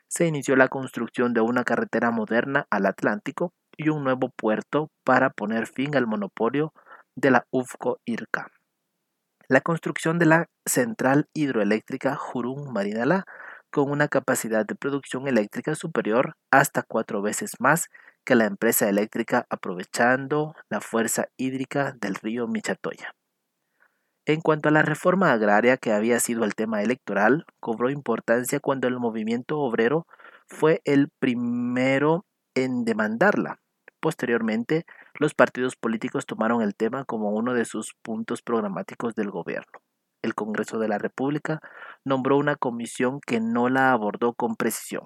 Se 0.08 0.26
inició 0.26 0.56
la 0.56 0.68
construcción 0.68 1.34
de 1.34 1.42
una 1.42 1.64
carretera 1.64 2.12
moderna 2.12 2.66
al 2.70 2.86
Atlántico 2.86 3.54
y 3.78 3.90
un 3.90 4.04
nuevo 4.04 4.30
puerto 4.36 4.90
para 5.04 5.30
poner 5.30 5.68
fin 5.68 5.96
al 5.96 6.08
monopolio 6.08 6.74
de 7.16 7.32
la 7.32 7.46
UFCO 7.52 8.00
IRCA. 8.06 8.48
La 9.48 9.62
construcción 9.62 10.20
de 10.20 10.26
la 10.26 10.46
central 10.66 11.28
hidroeléctrica 11.34 12.16
Jurún 12.16 12.72
Marinalá 12.72 13.26
con 13.72 13.92
una 13.92 14.08
capacidad 14.08 14.66
de 14.66 14.76
producción 14.76 15.28
eléctrica 15.28 15.76
superior 15.76 16.36
hasta 16.52 16.84
cuatro 16.84 17.22
veces 17.22 17.52
más 17.60 17.88
que 18.26 18.36
la 18.36 18.46
empresa 18.46 18.90
eléctrica 18.90 19.46
aprovechando 19.50 20.56
la 20.70 20.82
fuerza 20.82 21.28
hídrica 21.38 21.96
del 22.00 22.16
río 22.16 22.48
Michatoya. 22.48 23.14
En 24.26 24.42
cuanto 24.42 24.70
a 24.70 24.72
la 24.72 24.84
reforma 24.84 25.32
agraria 25.32 25.78
que 25.78 25.92
había 25.92 26.20
sido 26.20 26.44
el 26.44 26.54
tema 26.54 26.84
electoral, 26.84 27.46
cobró 27.60 27.90
importancia 27.90 28.60
cuando 28.60 28.88
el 28.88 29.00
movimiento 29.00 29.60
obrero 29.60 30.06
fue 30.48 30.82
el 30.86 31.10
primero 31.20 32.26
en 32.54 32.86
demandarla. 32.86 33.60
Posteriormente, 34.00 34.86
los 35.16 35.34
partidos 35.34 35.76
políticos 35.76 36.26
tomaron 36.26 36.62
el 36.62 36.76
tema 36.76 37.06
como 37.06 37.32
uno 37.32 37.54
de 37.54 37.66
sus 37.66 37.96
puntos 38.02 38.42
programáticos 38.42 39.16
del 39.16 39.32
gobierno. 39.32 39.82
El 40.22 40.36
Congreso 40.36 40.80
de 40.80 40.90
la 40.90 40.98
República 40.98 41.62
nombró 42.10 42.38
una 42.38 42.58
comisión 42.58 43.22
que 43.26 43.40
no 43.40 43.70
la 43.70 43.94
abordó 43.94 44.34
con 44.34 44.56
precisión. 44.56 45.06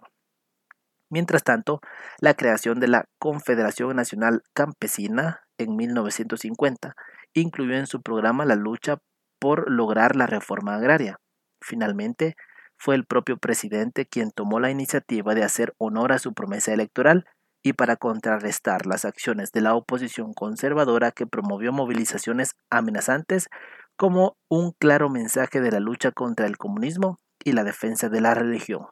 Mientras 1.12 1.44
tanto, 1.44 1.80
la 2.20 2.34
creación 2.34 2.80
de 2.80 2.88
la 2.88 3.06
Confederación 3.20 3.96
Nacional 3.96 4.42
Campesina 4.56 5.42
en 5.60 5.76
1950 5.76 6.96
incluyó 7.36 7.76
en 7.76 7.86
su 7.86 8.02
programa 8.02 8.46
la 8.46 8.56
lucha 8.56 8.98
por 9.40 9.70
lograr 9.70 10.16
la 10.16 10.26
reforma 10.26 10.76
agraria. 10.76 11.20
Finalmente, 11.62 12.36
fue 12.78 12.96
el 12.96 13.06
propio 13.06 13.38
presidente 13.38 14.08
quien 14.08 14.32
tomó 14.32 14.60
la 14.60 14.72
iniciativa 14.72 15.36
de 15.36 15.44
hacer 15.44 15.76
honor 15.78 16.14
a 16.14 16.20
su 16.20 16.34
promesa 16.34 16.74
electoral 16.74 17.26
y 17.62 17.74
para 17.74 17.96
contrarrestar 17.96 18.86
las 18.86 19.06
acciones 19.06 19.52
de 19.52 19.62
la 19.62 19.76
oposición 19.76 20.34
conservadora 20.34 21.12
que 21.12 21.28
promovió 21.28 21.72
movilizaciones 21.72 22.56
amenazantes 22.70 23.48
como 23.96 24.38
un 24.50 24.72
claro 24.72 25.10
mensaje 25.10 25.62
de 25.62 25.72
la 25.72 25.80
lucha 25.80 26.12
contra 26.12 26.46
el 26.48 26.58
comunismo 26.58 27.20
y 27.44 27.52
la 27.54 27.64
defensa 27.64 28.10
de 28.10 28.22
la 28.22 28.34
religión 28.34 28.88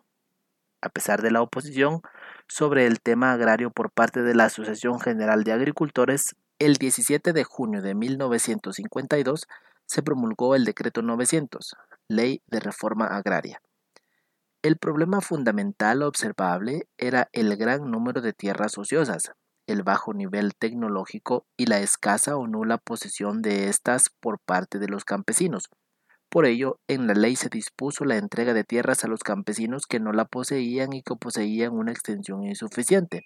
a 0.81 0.89
pesar 0.89 1.21
de 1.21 1.31
la 1.31 1.41
oposición 1.41 2.01
sobre 2.47 2.87
el 2.87 3.01
tema 3.01 3.31
agrario 3.31 3.71
por 3.71 3.91
parte 3.91 4.23
de 4.23 4.35
la 4.35 4.45
Asociación 4.45 4.99
General 4.99 5.43
de 5.43 5.53
Agricultores, 5.53 6.35
el 6.59 6.75
17 6.75 7.33
de 7.33 7.43
junio 7.43 7.81
de 7.81 7.95
1952 7.95 9.47
se 9.85 10.03
promulgó 10.03 10.55
el 10.55 10.65
Decreto 10.65 11.01
900, 11.01 11.75
Ley 12.07 12.41
de 12.47 12.59
Reforma 12.59 13.05
Agraria. 13.05 13.61
El 14.63 14.77
problema 14.77 15.21
fundamental 15.21 16.03
observable 16.03 16.87
era 16.97 17.29
el 17.31 17.55
gran 17.57 17.89
número 17.89 18.21
de 18.21 18.33
tierras 18.33 18.77
ociosas, 18.77 19.31
el 19.71 19.83
bajo 19.83 20.13
nivel 20.13 20.53
tecnológico 20.55 21.45
y 21.57 21.65
la 21.65 21.79
escasa 21.79 22.35
o 22.37 22.47
nula 22.47 22.77
posesión 22.77 23.41
de 23.41 23.69
estas 23.69 24.09
por 24.19 24.39
parte 24.39 24.79
de 24.79 24.87
los 24.87 25.05
campesinos, 25.05 25.69
por 26.31 26.45
ello, 26.45 26.79
en 26.87 27.07
la 27.07 27.13
ley 27.13 27.35
se 27.35 27.49
dispuso 27.49 28.05
la 28.05 28.15
entrega 28.15 28.53
de 28.53 28.63
tierras 28.63 29.03
a 29.03 29.09
los 29.09 29.19
campesinos 29.19 29.85
que 29.85 29.99
no 29.99 30.13
la 30.13 30.23
poseían 30.23 30.93
y 30.93 31.03
que 31.03 31.13
poseían 31.15 31.73
una 31.73 31.91
extensión 31.91 32.45
insuficiente. 32.45 33.23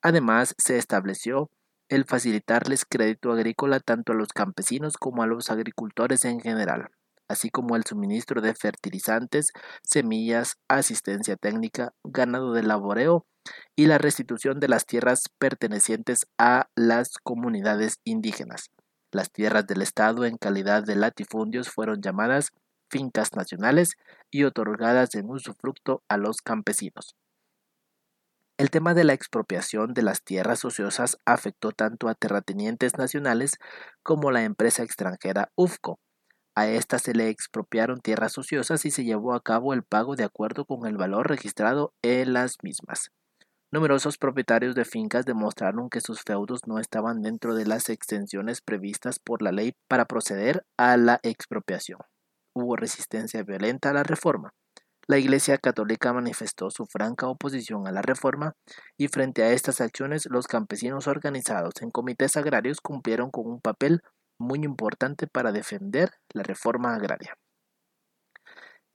Además, 0.00 0.54
se 0.56 0.78
estableció 0.78 1.50
el 1.88 2.04
facilitarles 2.04 2.84
crédito 2.84 3.32
agrícola 3.32 3.80
tanto 3.80 4.12
a 4.12 4.14
los 4.14 4.28
campesinos 4.28 4.96
como 4.96 5.24
a 5.24 5.26
los 5.26 5.50
agricultores 5.50 6.24
en 6.24 6.38
general, 6.38 6.90
así 7.26 7.50
como 7.50 7.74
el 7.74 7.84
suministro 7.84 8.40
de 8.40 8.54
fertilizantes, 8.54 9.50
semillas, 9.82 10.56
asistencia 10.68 11.34
técnica, 11.34 11.94
ganado 12.04 12.52
de 12.52 12.62
laboreo 12.62 13.26
y 13.74 13.86
la 13.86 13.98
restitución 13.98 14.60
de 14.60 14.68
las 14.68 14.86
tierras 14.86 15.24
pertenecientes 15.38 16.26
a 16.38 16.68
las 16.74 17.18
comunidades 17.22 18.00
indígenas. 18.04 18.70
Las 19.12 19.30
tierras 19.30 19.66
del 19.66 19.82
Estado 19.82 20.24
en 20.24 20.36
calidad 20.36 20.82
de 20.82 20.96
latifundios 20.96 21.70
fueron 21.70 22.02
llamadas 22.02 22.52
fincas 22.90 23.34
nacionales 23.34 23.96
y 24.30 24.44
otorgadas 24.44 25.14
en 25.14 25.30
usufructo 25.30 26.02
a 26.08 26.16
los 26.16 26.42
campesinos. 26.42 27.16
El 28.58 28.70
tema 28.70 28.94
de 28.94 29.04
la 29.04 29.12
expropiación 29.12 29.92
de 29.92 30.02
las 30.02 30.22
tierras 30.22 30.64
ociosas 30.64 31.18
afectó 31.26 31.72
tanto 31.72 32.08
a 32.08 32.14
terratenientes 32.14 32.96
nacionales 32.96 33.58
como 34.02 34.30
a 34.30 34.32
la 34.32 34.44
empresa 34.44 34.82
extranjera 34.82 35.50
UFCO. 35.56 35.98
A 36.54 36.66
esta 36.68 36.98
se 36.98 37.14
le 37.14 37.28
expropiaron 37.28 38.00
tierras 38.00 38.38
ociosas 38.38 38.86
y 38.86 38.90
se 38.90 39.04
llevó 39.04 39.34
a 39.34 39.42
cabo 39.42 39.74
el 39.74 39.82
pago 39.82 40.16
de 40.16 40.24
acuerdo 40.24 40.64
con 40.64 40.86
el 40.86 40.96
valor 40.96 41.28
registrado 41.28 41.92
en 42.00 42.32
las 42.32 42.56
mismas. 42.62 43.10
Numerosos 43.76 44.16
propietarios 44.16 44.74
de 44.74 44.86
fincas 44.86 45.26
demostraron 45.26 45.90
que 45.90 46.00
sus 46.00 46.22
feudos 46.22 46.60
no 46.66 46.78
estaban 46.78 47.20
dentro 47.20 47.54
de 47.54 47.66
las 47.66 47.90
extensiones 47.90 48.62
previstas 48.62 49.18
por 49.18 49.42
la 49.42 49.52
ley 49.52 49.74
para 49.86 50.06
proceder 50.06 50.64
a 50.78 50.96
la 50.96 51.20
expropiación. 51.22 51.98
hubo 52.54 52.74
resistencia 52.76 53.42
violenta 53.42 53.90
a 53.90 53.92
la 53.92 54.02
reforma. 54.02 54.54
La 55.06 55.18
Iglesia 55.18 55.58
Católica 55.58 56.14
manifestó 56.14 56.70
su 56.70 56.86
franca 56.86 57.28
oposición 57.28 57.86
a 57.86 57.92
la 57.92 58.00
reforma 58.00 58.54
y 58.96 59.08
frente 59.08 59.42
a 59.42 59.52
estas 59.52 59.82
acciones 59.82 60.26
los 60.30 60.46
campesinos 60.46 61.06
organizados 61.06 61.74
en 61.82 61.90
comités 61.90 62.38
agrarios 62.38 62.80
cumplieron 62.80 63.30
con 63.30 63.46
un 63.46 63.60
papel 63.60 64.00
muy 64.38 64.60
importante 64.60 65.26
para 65.26 65.52
defender 65.52 66.12
la 66.32 66.44
reforma 66.44 66.94
agraria. 66.94 67.36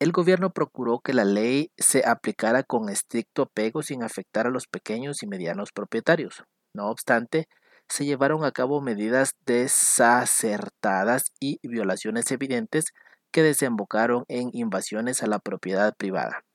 El 0.01 0.13
gobierno 0.13 0.49
procuró 0.51 0.99
que 0.99 1.13
la 1.13 1.25
ley 1.25 1.71
se 1.77 2.01
aplicara 2.07 2.63
con 2.63 2.89
estricto 2.89 3.43
apego 3.43 3.83
sin 3.83 4.01
afectar 4.01 4.47
a 4.47 4.49
los 4.49 4.65
pequeños 4.65 5.21
y 5.21 5.27
medianos 5.27 5.71
propietarios. 5.71 6.43
No 6.73 6.89
obstante, 6.89 7.47
se 7.87 8.05
llevaron 8.05 8.43
a 8.43 8.51
cabo 8.51 8.81
medidas 8.81 9.35
desacertadas 9.45 11.25
y 11.39 11.59
violaciones 11.61 12.31
evidentes 12.31 12.85
que 13.31 13.43
desembocaron 13.43 14.23
en 14.27 14.49
invasiones 14.53 15.21
a 15.21 15.27
la 15.27 15.37
propiedad 15.37 15.93
privada. 15.95 16.45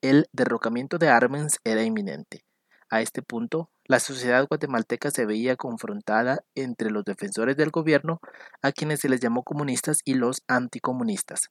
El 0.00 0.26
derrocamiento 0.32 0.96
de 0.96 1.10
Arbenz 1.10 1.58
era 1.64 1.82
inminente. 1.82 2.46
A 2.88 3.02
este 3.02 3.20
punto, 3.20 3.68
la 3.84 4.00
sociedad 4.00 4.46
guatemalteca 4.48 5.10
se 5.10 5.26
veía 5.26 5.56
confrontada 5.56 6.38
entre 6.54 6.90
los 6.90 7.04
defensores 7.04 7.58
del 7.58 7.68
gobierno, 7.68 8.20
a 8.62 8.72
quienes 8.72 9.00
se 9.00 9.10
les 9.10 9.20
llamó 9.20 9.42
comunistas, 9.42 9.98
y 10.06 10.14
los 10.14 10.42
anticomunistas. 10.48 11.50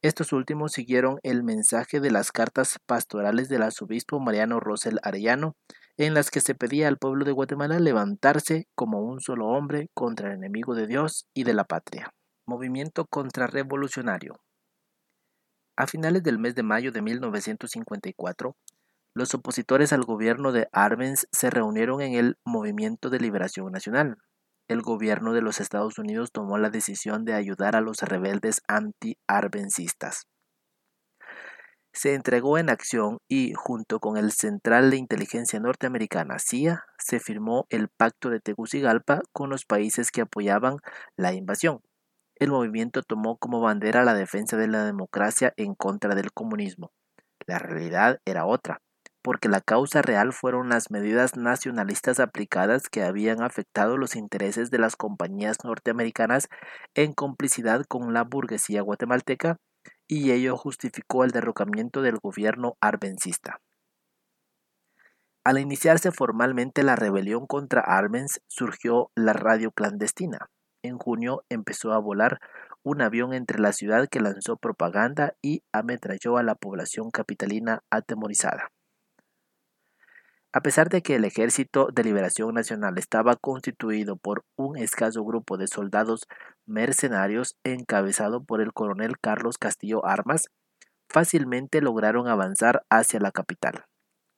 Estos 0.00 0.32
últimos 0.32 0.72
siguieron 0.72 1.18
el 1.24 1.42
mensaje 1.42 1.98
de 1.98 2.12
las 2.12 2.30
cartas 2.30 2.78
pastorales 2.86 3.48
del 3.48 3.62
arzobispo 3.62 4.20
Mariano 4.20 4.60
Rosel 4.60 5.00
Arellano, 5.02 5.56
en 5.96 6.14
las 6.14 6.30
que 6.30 6.40
se 6.40 6.54
pedía 6.54 6.86
al 6.86 6.98
pueblo 6.98 7.24
de 7.24 7.32
Guatemala 7.32 7.80
levantarse 7.80 8.68
como 8.76 9.00
un 9.02 9.20
solo 9.20 9.48
hombre 9.48 9.88
contra 9.94 10.28
el 10.28 10.36
enemigo 10.36 10.76
de 10.76 10.86
Dios 10.86 11.26
y 11.34 11.42
de 11.42 11.52
la 11.52 11.64
patria. 11.64 12.12
Movimiento 12.46 13.06
contrarrevolucionario. 13.06 14.40
A 15.76 15.88
finales 15.88 16.22
del 16.22 16.38
mes 16.38 16.54
de 16.54 16.62
mayo 16.62 16.92
de 16.92 17.02
1954, 17.02 18.56
los 19.14 19.34
opositores 19.34 19.92
al 19.92 20.04
gobierno 20.04 20.52
de 20.52 20.68
Arbenz 20.70 21.26
se 21.32 21.50
reunieron 21.50 22.02
en 22.02 22.14
el 22.14 22.36
Movimiento 22.44 23.10
de 23.10 23.18
Liberación 23.18 23.72
Nacional, 23.72 24.16
el 24.68 24.82
gobierno 24.82 25.32
de 25.32 25.42
los 25.42 25.60
Estados 25.60 25.98
Unidos 25.98 26.30
tomó 26.30 26.58
la 26.58 26.70
decisión 26.70 27.24
de 27.24 27.34
ayudar 27.34 27.74
a 27.74 27.80
los 27.80 28.02
rebeldes 28.02 28.60
anti-arbencistas. 28.68 30.26
Se 31.92 32.14
entregó 32.14 32.58
en 32.58 32.70
acción 32.70 33.18
y, 33.28 33.54
junto 33.54 33.98
con 33.98 34.18
el 34.18 34.30
Central 34.30 34.90
de 34.90 34.98
Inteligencia 34.98 35.58
Norteamericana 35.58 36.38
CIA, 36.38 36.84
se 36.98 37.18
firmó 37.18 37.66
el 37.70 37.88
Pacto 37.88 38.28
de 38.28 38.40
Tegucigalpa 38.40 39.22
con 39.32 39.50
los 39.50 39.64
países 39.64 40.10
que 40.10 40.20
apoyaban 40.20 40.76
la 41.16 41.32
invasión. 41.32 41.80
El 42.36 42.50
movimiento 42.50 43.02
tomó 43.02 43.36
como 43.38 43.60
bandera 43.60 44.04
la 44.04 44.14
defensa 44.14 44.56
de 44.56 44.68
la 44.68 44.84
democracia 44.84 45.54
en 45.56 45.74
contra 45.74 46.14
del 46.14 46.30
comunismo. 46.30 46.92
La 47.46 47.58
realidad 47.58 48.20
era 48.24 48.44
otra 48.44 48.80
porque 49.28 49.50
la 49.50 49.60
causa 49.60 50.00
real 50.00 50.32
fueron 50.32 50.70
las 50.70 50.90
medidas 50.90 51.36
nacionalistas 51.36 52.18
aplicadas 52.18 52.88
que 52.88 53.02
habían 53.02 53.42
afectado 53.42 53.98
los 53.98 54.16
intereses 54.16 54.70
de 54.70 54.78
las 54.78 54.96
compañías 54.96 55.58
norteamericanas 55.64 56.48
en 56.94 57.12
complicidad 57.12 57.84
con 57.84 58.14
la 58.14 58.24
burguesía 58.24 58.80
guatemalteca 58.80 59.58
y 60.06 60.30
ello 60.32 60.56
justificó 60.56 61.24
el 61.24 61.30
derrocamiento 61.32 62.00
del 62.00 62.16
gobierno 62.16 62.78
arbencista. 62.80 63.60
Al 65.44 65.58
iniciarse 65.58 66.10
formalmente 66.10 66.82
la 66.82 66.96
rebelión 66.96 67.46
contra 67.46 67.82
Arbenz 67.82 68.40
surgió 68.46 69.10
la 69.14 69.34
radio 69.34 69.72
clandestina. 69.72 70.48
En 70.82 70.96
junio 70.96 71.44
empezó 71.50 71.92
a 71.92 71.98
volar 71.98 72.38
un 72.82 73.02
avión 73.02 73.34
entre 73.34 73.60
la 73.60 73.74
ciudad 73.74 74.08
que 74.08 74.20
lanzó 74.20 74.56
propaganda 74.56 75.34
y 75.42 75.64
ametralló 75.70 76.38
a 76.38 76.42
la 76.42 76.54
población 76.54 77.10
capitalina 77.10 77.82
atemorizada. 77.90 78.70
A 80.50 80.62
pesar 80.62 80.88
de 80.88 81.02
que 81.02 81.14
el 81.14 81.26
Ejército 81.26 81.88
de 81.92 82.02
Liberación 82.02 82.54
Nacional 82.54 82.96
estaba 82.96 83.36
constituido 83.36 84.16
por 84.16 84.44
un 84.56 84.78
escaso 84.78 85.22
grupo 85.22 85.58
de 85.58 85.66
soldados 85.66 86.26
mercenarios 86.64 87.56
encabezado 87.64 88.42
por 88.42 88.62
el 88.62 88.72
coronel 88.72 89.18
Carlos 89.20 89.58
Castillo 89.58 90.06
Armas, 90.06 90.48
fácilmente 91.10 91.82
lograron 91.82 92.28
avanzar 92.28 92.82
hacia 92.88 93.20
la 93.20 93.30
capital. 93.30 93.84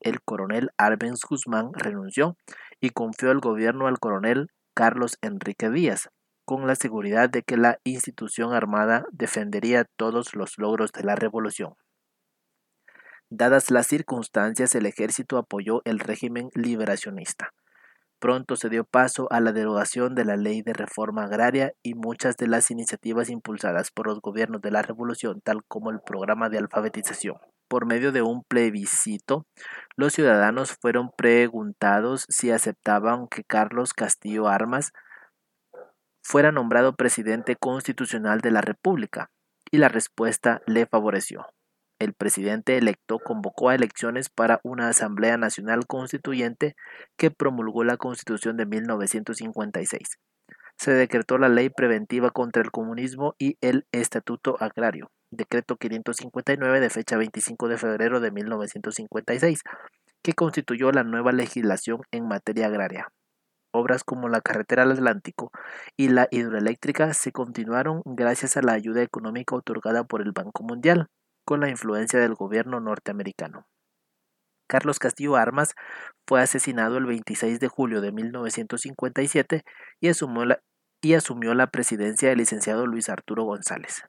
El 0.01 0.21
coronel 0.21 0.71
Arbenz 0.77 1.21
Guzmán 1.29 1.71
renunció 1.75 2.37
y 2.81 2.91
confió 2.91 3.31
el 3.31 3.39
gobierno 3.39 3.87
al 3.87 4.01
coronel 4.01 4.49
Carlos 4.75 5.17
Enrique 5.21 5.71
Díaz, 5.71 6.09
con 6.45 6.67
la 6.67 6.75
seguridad 6.75 7.31
de 7.31 7.45
que 7.45 7.57
la 7.57 7.79
institución 7.85 8.53
armada 8.53 9.07
defendería 9.13 9.85
todos 9.97 10.35
los 10.35 10.59
logros 10.59 10.91
de 10.91 11.05
la 11.05 11.15
revolución. 11.15 11.75
Dadas 13.33 13.71
las 13.71 13.87
circunstancias, 13.87 14.75
el 14.75 14.87
ejército 14.87 15.39
apoyó 15.39 15.83
el 15.85 16.01
régimen 16.01 16.51
liberacionista. 16.53 17.53
Pronto 18.19 18.57
se 18.57 18.69
dio 18.69 18.83
paso 18.83 19.29
a 19.31 19.39
la 19.39 19.53
derogación 19.53 20.17
de 20.17 20.25
la 20.25 20.37
ley 20.37 20.63
de 20.63 20.73
reforma 20.73 21.23
agraria 21.23 21.73
y 21.81 21.95
muchas 21.95 22.37
de 22.37 22.49
las 22.49 22.73
iniciativas 22.73 23.31
impulsadas 23.31 23.93
por 23.93 24.09
los 24.09 24.21
gobiernos 24.21 24.61
de 24.63 24.73
la 24.73 24.83
revolución, 24.83 25.41
tal 25.43 25.63
como 25.69 25.91
el 25.91 26.01
programa 26.01 26.49
de 26.49 26.59
alfabetización. 26.59 27.37
Por 27.69 27.87
medio 27.87 28.11
de 28.11 28.23
un 28.23 28.43
plebiscito, 28.43 29.47
los 29.95 30.13
ciudadanos 30.13 30.73
fueron 30.73 31.13
preguntados 31.17 32.27
si 32.29 32.51
aceptaban 32.51 33.29
que 33.29 33.45
Carlos 33.45 33.95
Castillo 33.95 34.49
Armas 34.49 34.93
fuera 36.21 36.51
nombrado 36.51 36.97
presidente 36.97 37.55
constitucional 37.55 38.41
de 38.41 38.51
la 38.51 38.61
República, 38.61 39.31
y 39.71 39.79
la 39.79 39.89
respuesta 39.89 40.63
le 40.67 40.87
favoreció 40.87 41.47
el 42.01 42.15
presidente 42.15 42.79
electo 42.79 43.19
convocó 43.19 43.69
a 43.69 43.75
elecciones 43.75 44.31
para 44.31 44.59
una 44.65 44.89
Asamblea 44.89 45.37
Nacional 45.37 45.87
Constituyente 45.87 46.75
que 47.17 47.31
promulgó 47.31 47.85
la 47.85 47.99
Constitución 47.99 48.57
de 48.57 48.67
1956. 48.67 50.19
Se 50.77 50.93
decretó 50.93 51.37
la 51.37 51.51
Ley 51.51 51.69
Preventiva 51.69 52.31
contra 52.31 52.63
el 52.63 52.71
Comunismo 52.71 53.35
y 53.39 53.59
el 53.61 53.87
Estatuto 53.93 54.57
Agrario, 54.61 55.11
decreto 55.31 55.77
559 55.77 56.81
de 56.81 56.89
fecha 56.89 57.19
25 57.19 57.69
de 57.69 57.77
febrero 57.77 58.21
de 58.21 58.31
1956, 58.31 59.61
que 60.23 60.33
constituyó 60.33 60.93
la 60.93 61.05
nueva 61.05 61.33
legislación 61.33 62.01
en 62.13 62.27
materia 62.27 62.67
agraria. 62.67 63.09
Obras 63.73 64.05
como 64.05 64.29
la 64.31 64.41
carretera 64.41 64.85
al 64.85 64.93
Atlántico 64.93 65.53
y 65.99 66.09
la 66.09 66.29
hidroeléctrica 66.31 67.13
se 67.13 67.31
continuaron 67.31 68.03
gracias 68.07 68.57
a 68.57 68.63
la 68.63 68.73
ayuda 68.73 69.03
económica 69.03 69.55
otorgada 69.55 70.05
por 70.05 70.23
el 70.23 70.33
Banco 70.33 70.65
Mundial 70.65 71.09
con 71.51 71.59
la 71.59 71.69
influencia 71.69 72.21
del 72.21 72.37
gobierno 72.37 72.79
norteamericano. 72.79 73.67
Carlos 74.69 75.01
Castillo 75.01 75.35
Armas 75.35 75.75
fue 76.25 76.41
asesinado 76.41 76.97
el 76.97 77.07
26 77.07 77.59
de 77.59 77.67
julio 77.67 78.01
de 78.01 78.13
1957 78.13 79.65
y 79.99 80.09
asumió 80.11 80.45
la, 80.45 80.63
y 81.03 81.15
asumió 81.15 81.55
la 81.55 81.67
presidencia 81.67 82.29
del 82.29 82.39
licenciado 82.39 82.87
Luis 82.87 83.09
Arturo 83.09 83.43
González. 83.43 84.05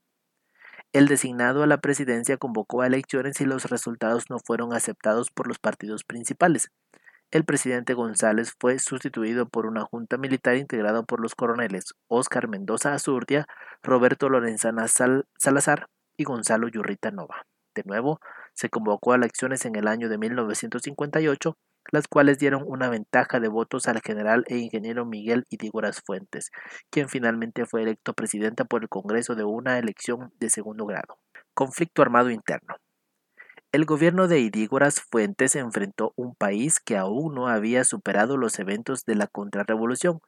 El 0.93 1.07
designado 1.07 1.63
a 1.63 1.65
la 1.65 1.79
presidencia 1.79 2.37
convocó 2.37 2.83
a 2.83 2.85
elecciones 2.85 3.41
y 3.41 3.45
los 3.45 3.71
resultados 3.71 4.25
no 4.29 4.37
fueron 4.37 4.71
aceptados 4.75 5.31
por 5.31 5.47
los 5.47 5.57
partidos 5.57 6.03
principales. 6.03 6.69
El 7.31 7.43
presidente 7.43 7.95
González 7.95 8.53
fue 8.59 8.77
sustituido 8.77 9.49
por 9.49 9.65
una 9.65 9.81
junta 9.81 10.17
militar 10.17 10.57
integrada 10.57 11.01
por 11.01 11.19
los 11.19 11.33
coroneles 11.33 11.95
Óscar 12.07 12.47
Mendoza 12.47 12.93
Azurdia, 12.93 13.47
Roberto 13.81 14.29
Lorenzana 14.29 14.85
Salazar, 14.87 15.87
Gonzalo 16.23 16.67
Yurrita 16.67 17.11
Nova. 17.11 17.45
De 17.75 17.83
nuevo, 17.85 18.19
se 18.53 18.69
convocó 18.69 19.13
a 19.13 19.15
elecciones 19.15 19.65
en 19.65 19.75
el 19.75 19.87
año 19.87 20.09
de 20.09 20.17
1958, 20.17 21.57
las 21.91 22.07
cuales 22.07 22.37
dieron 22.37 22.63
una 22.65 22.89
ventaja 22.89 23.39
de 23.39 23.47
votos 23.47 23.87
al 23.87 24.01
general 24.01 24.43
e 24.47 24.57
ingeniero 24.57 25.05
Miguel 25.05 25.45
Idígoras 25.49 26.01
Fuentes, 26.05 26.51
quien 26.89 27.09
finalmente 27.09 27.65
fue 27.65 27.83
electo 27.83 28.13
presidenta 28.13 28.65
por 28.65 28.83
el 28.83 28.89
Congreso 28.89 29.35
de 29.35 29.43
una 29.43 29.79
elección 29.79 30.31
de 30.39 30.49
segundo 30.49 30.85
grado. 30.85 31.17
Conflicto 31.53 32.01
armado 32.01 32.29
interno. 32.29 32.75
El 33.73 33.85
gobierno 33.85 34.27
de 34.27 34.41
Idígoras 34.41 34.99
Fuentes 34.99 35.55
enfrentó 35.55 36.11
un 36.17 36.35
país 36.35 36.81
que 36.81 36.97
aún 36.97 37.33
no 37.35 37.47
había 37.47 37.85
superado 37.85 38.35
los 38.35 38.59
eventos 38.59 39.05
de 39.05 39.15
la 39.15 39.27
contrarrevolución, 39.27 40.19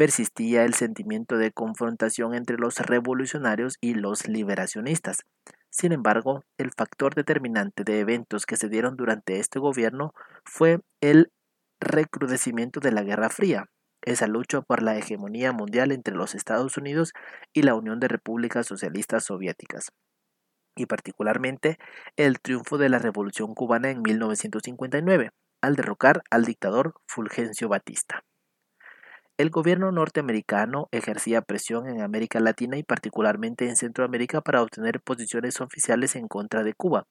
persistía 0.00 0.64
el 0.64 0.72
sentimiento 0.72 1.36
de 1.36 1.52
confrontación 1.52 2.32
entre 2.32 2.56
los 2.56 2.78
revolucionarios 2.78 3.76
y 3.82 3.92
los 3.92 4.26
liberacionistas. 4.28 5.26
Sin 5.68 5.92
embargo, 5.92 6.42
el 6.56 6.70
factor 6.74 7.14
determinante 7.14 7.84
de 7.84 8.00
eventos 8.00 8.46
que 8.46 8.56
se 8.56 8.70
dieron 8.70 8.96
durante 8.96 9.38
este 9.40 9.58
gobierno 9.58 10.14
fue 10.42 10.80
el 11.02 11.30
recrudecimiento 11.82 12.80
de 12.80 12.92
la 12.92 13.02
Guerra 13.02 13.28
Fría, 13.28 13.66
esa 14.00 14.26
lucha 14.26 14.62
por 14.62 14.82
la 14.82 14.96
hegemonía 14.96 15.52
mundial 15.52 15.92
entre 15.92 16.14
los 16.14 16.34
Estados 16.34 16.78
Unidos 16.78 17.12
y 17.52 17.60
la 17.60 17.74
Unión 17.74 18.00
de 18.00 18.08
Repúblicas 18.08 18.66
Socialistas 18.66 19.24
Soviéticas, 19.24 19.90
y 20.78 20.86
particularmente 20.86 21.76
el 22.16 22.40
triunfo 22.40 22.78
de 22.78 22.88
la 22.88 23.00
Revolución 23.00 23.54
cubana 23.54 23.90
en 23.90 24.00
1959, 24.00 25.28
al 25.60 25.76
derrocar 25.76 26.22
al 26.30 26.46
dictador 26.46 26.94
Fulgencio 27.06 27.68
Batista. 27.68 28.24
El 29.40 29.48
gobierno 29.48 29.90
norteamericano 29.90 30.90
ejercía 30.92 31.40
presión 31.40 31.88
en 31.88 32.02
América 32.02 32.40
Latina 32.40 32.76
y 32.76 32.82
particularmente 32.82 33.66
en 33.66 33.76
Centroamérica 33.76 34.42
para 34.42 34.60
obtener 34.60 35.00
posiciones 35.00 35.62
oficiales 35.62 36.14
en 36.14 36.28
contra 36.28 36.62
de 36.62 36.74
Cuba. 36.74 37.06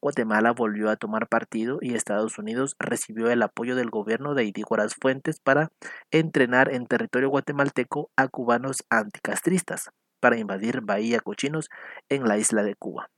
Guatemala 0.00 0.52
volvió 0.52 0.88
a 0.88 0.94
tomar 0.94 1.26
partido 1.26 1.78
y 1.80 1.96
Estados 1.96 2.38
Unidos 2.38 2.76
recibió 2.78 3.28
el 3.28 3.42
apoyo 3.42 3.74
del 3.74 3.90
gobierno 3.90 4.34
de 4.34 4.44
Idígoras 4.44 4.94
Fuentes 4.94 5.40
para 5.40 5.72
entrenar 6.12 6.72
en 6.72 6.86
territorio 6.86 7.28
guatemalteco 7.28 8.08
a 8.14 8.28
cubanos 8.28 8.84
anticastristas 8.88 9.90
para 10.20 10.38
invadir 10.38 10.80
Bahía 10.80 11.18
Cochinos 11.18 11.70
en 12.08 12.28
la 12.28 12.38
isla 12.38 12.62
de 12.62 12.76
Cuba. 12.76 13.10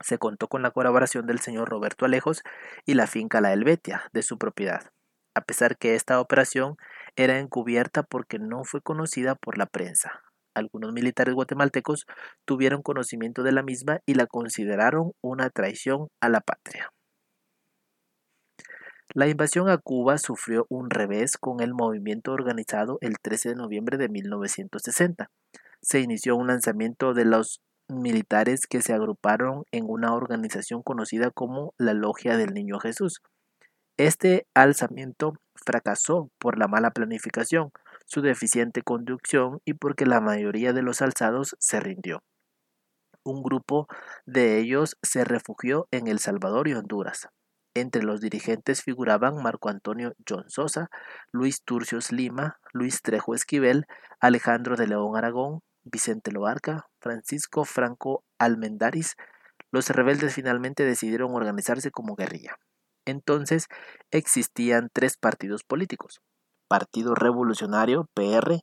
Se 0.00 0.18
contó 0.18 0.48
con 0.48 0.62
la 0.62 0.72
colaboración 0.72 1.28
del 1.28 1.38
señor 1.38 1.68
Roberto 1.68 2.06
Alejos 2.06 2.42
y 2.86 2.94
la 2.94 3.06
finca 3.06 3.40
La 3.40 3.52
Helvetia 3.52 4.10
de 4.12 4.24
su 4.24 4.36
propiedad, 4.36 4.90
a 5.36 5.42
pesar 5.42 5.76
que 5.76 5.94
esta 5.94 6.20
operación 6.20 6.76
era 7.16 7.38
encubierta 7.38 8.02
porque 8.02 8.38
no 8.38 8.64
fue 8.64 8.80
conocida 8.80 9.34
por 9.34 9.58
la 9.58 9.66
prensa. 9.66 10.22
Algunos 10.54 10.92
militares 10.92 11.34
guatemaltecos 11.34 12.06
tuvieron 12.44 12.82
conocimiento 12.82 13.42
de 13.42 13.52
la 13.52 13.62
misma 13.62 14.00
y 14.06 14.14
la 14.14 14.26
consideraron 14.26 15.12
una 15.22 15.50
traición 15.50 16.08
a 16.20 16.28
la 16.28 16.40
patria. 16.40 16.90
La 19.14 19.28
invasión 19.28 19.68
a 19.68 19.76
Cuba 19.76 20.16
sufrió 20.16 20.66
un 20.70 20.88
revés 20.88 21.36
con 21.36 21.60
el 21.60 21.74
movimiento 21.74 22.32
organizado 22.32 22.96
el 23.02 23.18
13 23.20 23.50
de 23.50 23.54
noviembre 23.56 23.98
de 23.98 24.08
1960. 24.08 25.30
Se 25.82 26.00
inició 26.00 26.36
un 26.36 26.46
lanzamiento 26.46 27.12
de 27.12 27.26
los 27.26 27.60
militares 27.88 28.66
que 28.66 28.80
se 28.80 28.94
agruparon 28.94 29.64
en 29.70 29.84
una 29.86 30.14
organización 30.14 30.82
conocida 30.82 31.30
como 31.30 31.74
la 31.76 31.92
Logia 31.92 32.38
del 32.38 32.54
Niño 32.54 32.78
Jesús. 32.78 33.20
Este 33.98 34.46
alzamiento 34.54 35.34
fracasó 35.54 36.30
por 36.38 36.58
la 36.58 36.66
mala 36.66 36.92
planificación, 36.92 37.72
su 38.06 38.22
deficiente 38.22 38.82
conducción 38.82 39.60
y 39.66 39.74
porque 39.74 40.06
la 40.06 40.20
mayoría 40.20 40.72
de 40.72 40.82
los 40.82 41.02
alzados 41.02 41.56
se 41.58 41.78
rindió. 41.78 42.22
Un 43.22 43.42
grupo 43.42 43.86
de 44.24 44.58
ellos 44.58 44.96
se 45.02 45.24
refugió 45.24 45.88
en 45.90 46.08
El 46.08 46.18
Salvador 46.20 46.68
y 46.68 46.74
Honduras. 46.74 47.28
Entre 47.74 48.02
los 48.02 48.20
dirigentes 48.20 48.82
figuraban 48.82 49.42
Marco 49.42 49.68
Antonio 49.68 50.14
John 50.28 50.48
Sosa, 50.48 50.88
Luis 51.30 51.62
Turcios 51.62 52.12
Lima, 52.12 52.58
Luis 52.72 53.02
Trejo 53.02 53.34
Esquivel, 53.34 53.86
Alejandro 54.20 54.76
de 54.76 54.86
León 54.86 55.16
Aragón, 55.16 55.60
Vicente 55.84 56.32
Loarca, 56.32 56.86
Francisco 56.98 57.64
Franco 57.64 58.24
Almendaris. 58.38 59.16
Los 59.70 59.90
rebeldes 59.90 60.34
finalmente 60.34 60.84
decidieron 60.84 61.34
organizarse 61.34 61.90
como 61.90 62.14
guerrilla. 62.14 62.56
Entonces 63.04 63.68
existían 64.10 64.90
tres 64.92 65.16
partidos 65.16 65.64
políticos. 65.64 66.20
Partido 66.68 67.14
Revolucionario, 67.14 68.08
PR, 68.14 68.60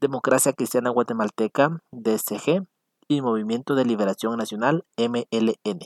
Democracia 0.00 0.52
Cristiana 0.52 0.90
Guatemalteca, 0.90 1.80
DSG, 1.92 2.66
y 3.08 3.22
Movimiento 3.22 3.74
de 3.74 3.84
Liberación 3.84 4.36
Nacional, 4.36 4.84
MLN. 4.96 5.80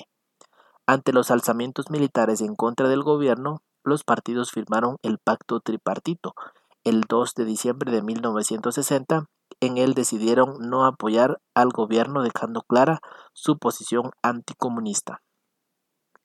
Ante 0.87 1.13
los 1.13 1.31
alzamientos 1.31 1.91
militares 1.91 2.41
en 2.41 2.57
contra 2.57 2.89
del 2.89 3.03
gobierno, 3.03 3.63
los 3.85 4.05
partidos 4.05 4.51
firmaron 4.51 4.97
el 5.03 5.19
pacto 5.19 5.61
tripartito 5.61 6.35
el 6.85 7.03
2 7.03 7.35
de 7.35 7.45
diciembre 7.45 7.93
de 7.93 8.03
1960. 8.03 9.27
En 9.61 9.77
él 9.77 9.95
decidieron 9.95 10.57
no 10.61 10.87
apoyar 10.87 11.41
al 11.55 11.69
gobierno 11.71 12.23
dejando 12.23 12.63
clara 12.63 13.01
su 13.35 13.59
posición 13.59 14.11
anticomunista. 14.23 15.23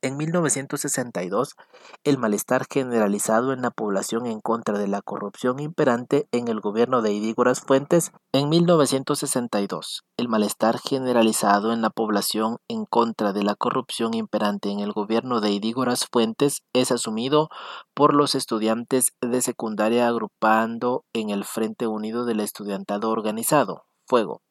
En 0.06 0.18
1962, 0.18 1.56
el 2.04 2.20
malestar 2.20 2.68
generalizado 2.72 3.54
en 3.54 3.64
la 3.64 3.72
población 3.72 4.28
en 4.28 4.40
contra 4.40 4.78
de 4.78 4.88
la 4.88 5.02
corrupción 5.02 5.60
imperante 5.60 6.28
en 6.32 6.48
el 6.48 6.60
gobierno 6.60 7.02
de 7.02 7.12
Idígoras 7.12 7.62
Fuentes. 7.62 8.12
En 8.32 8.48
1962, 8.50 10.04
el 10.18 10.30
malestar 10.30 10.78
generalizado 10.78 11.74
en 11.74 11.82
la 11.82 11.90
población 11.90 12.58
en 12.68 12.86
contra 12.86 13.34
de 13.34 13.42
la 13.42 13.56
corrupción 13.56 14.14
imperante 14.14 14.70
en 14.70 14.80
el 14.80 14.94
gobierno 14.94 15.42
de 15.42 15.60
Fuentes 16.12 16.62
es 16.74 16.92
asumido 16.92 17.50
por 17.96 18.14
los 18.14 18.36
estudiantes 18.36 19.06
de 19.22 19.42
secundaria 19.42 20.08
agrupando 20.08 21.04
en 21.14 21.32
el 21.32 21.46
Frente 21.46 21.88
Unido 21.88 22.26
del 22.26 22.42
Estudiantado 22.42 23.10
Organizado, 23.10 23.86
Fuego, 24.08 24.44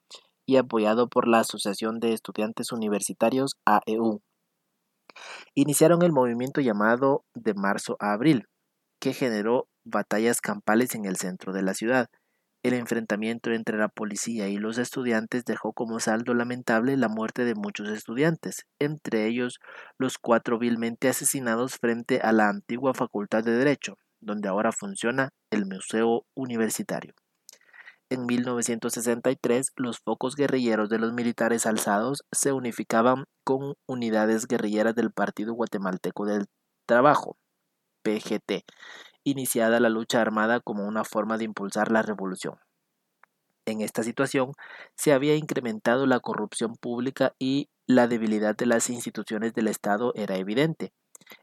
y 0.46 0.56
apoyado 0.56 1.06
por 1.06 1.28
la 1.28 1.38
Asociación 1.38 2.00
de 2.00 2.12
Estudiantes 2.12 2.72
Universitarios 2.72 3.52
AEU 3.64 4.20
iniciaron 5.54 6.02
el 6.02 6.12
movimiento 6.12 6.60
llamado 6.60 7.24
de 7.34 7.54
marzo 7.54 7.96
a 8.00 8.12
abril, 8.12 8.48
que 9.00 9.12
generó 9.12 9.68
batallas 9.84 10.40
campales 10.40 10.94
en 10.94 11.04
el 11.04 11.16
centro 11.16 11.52
de 11.52 11.62
la 11.62 11.74
ciudad. 11.74 12.08
El 12.62 12.72
enfrentamiento 12.72 13.50
entre 13.52 13.76
la 13.76 13.88
policía 13.88 14.48
y 14.48 14.56
los 14.56 14.78
estudiantes 14.78 15.44
dejó 15.44 15.74
como 15.74 16.00
saldo 16.00 16.32
lamentable 16.32 16.96
la 16.96 17.08
muerte 17.08 17.44
de 17.44 17.54
muchos 17.54 17.90
estudiantes, 17.90 18.64
entre 18.78 19.26
ellos 19.26 19.60
los 19.98 20.16
cuatro 20.16 20.58
vilmente 20.58 21.08
asesinados 21.08 21.76
frente 21.76 22.20
a 22.20 22.32
la 22.32 22.48
antigua 22.48 22.94
Facultad 22.94 23.44
de 23.44 23.52
Derecho, 23.52 23.98
donde 24.20 24.48
ahora 24.48 24.72
funciona 24.72 25.28
el 25.50 25.66
Museo 25.66 26.24
Universitario. 26.34 27.12
En 28.14 28.26
1963, 28.26 29.72
los 29.74 29.98
focos 29.98 30.36
guerrilleros 30.36 30.88
de 30.88 31.00
los 31.00 31.12
militares 31.12 31.66
alzados 31.66 32.24
se 32.30 32.52
unificaban 32.52 33.24
con 33.42 33.74
unidades 33.88 34.46
guerrilleras 34.46 34.94
del 34.94 35.10
Partido 35.10 35.52
Guatemalteco 35.54 36.24
del 36.24 36.46
Trabajo, 36.86 37.36
PGT, 38.04 38.62
iniciada 39.24 39.80
la 39.80 39.88
lucha 39.88 40.20
armada 40.20 40.60
como 40.60 40.86
una 40.86 41.02
forma 41.02 41.38
de 41.38 41.46
impulsar 41.46 41.90
la 41.90 42.02
revolución. 42.02 42.54
En 43.66 43.80
esta 43.80 44.04
situación 44.04 44.52
se 44.96 45.12
había 45.12 45.34
incrementado 45.34 46.06
la 46.06 46.20
corrupción 46.20 46.76
pública 46.76 47.34
y 47.40 47.68
la 47.88 48.06
debilidad 48.06 48.54
de 48.54 48.66
las 48.66 48.90
instituciones 48.90 49.54
del 49.54 49.66
Estado 49.66 50.12
era 50.14 50.36
evidente. 50.36 50.92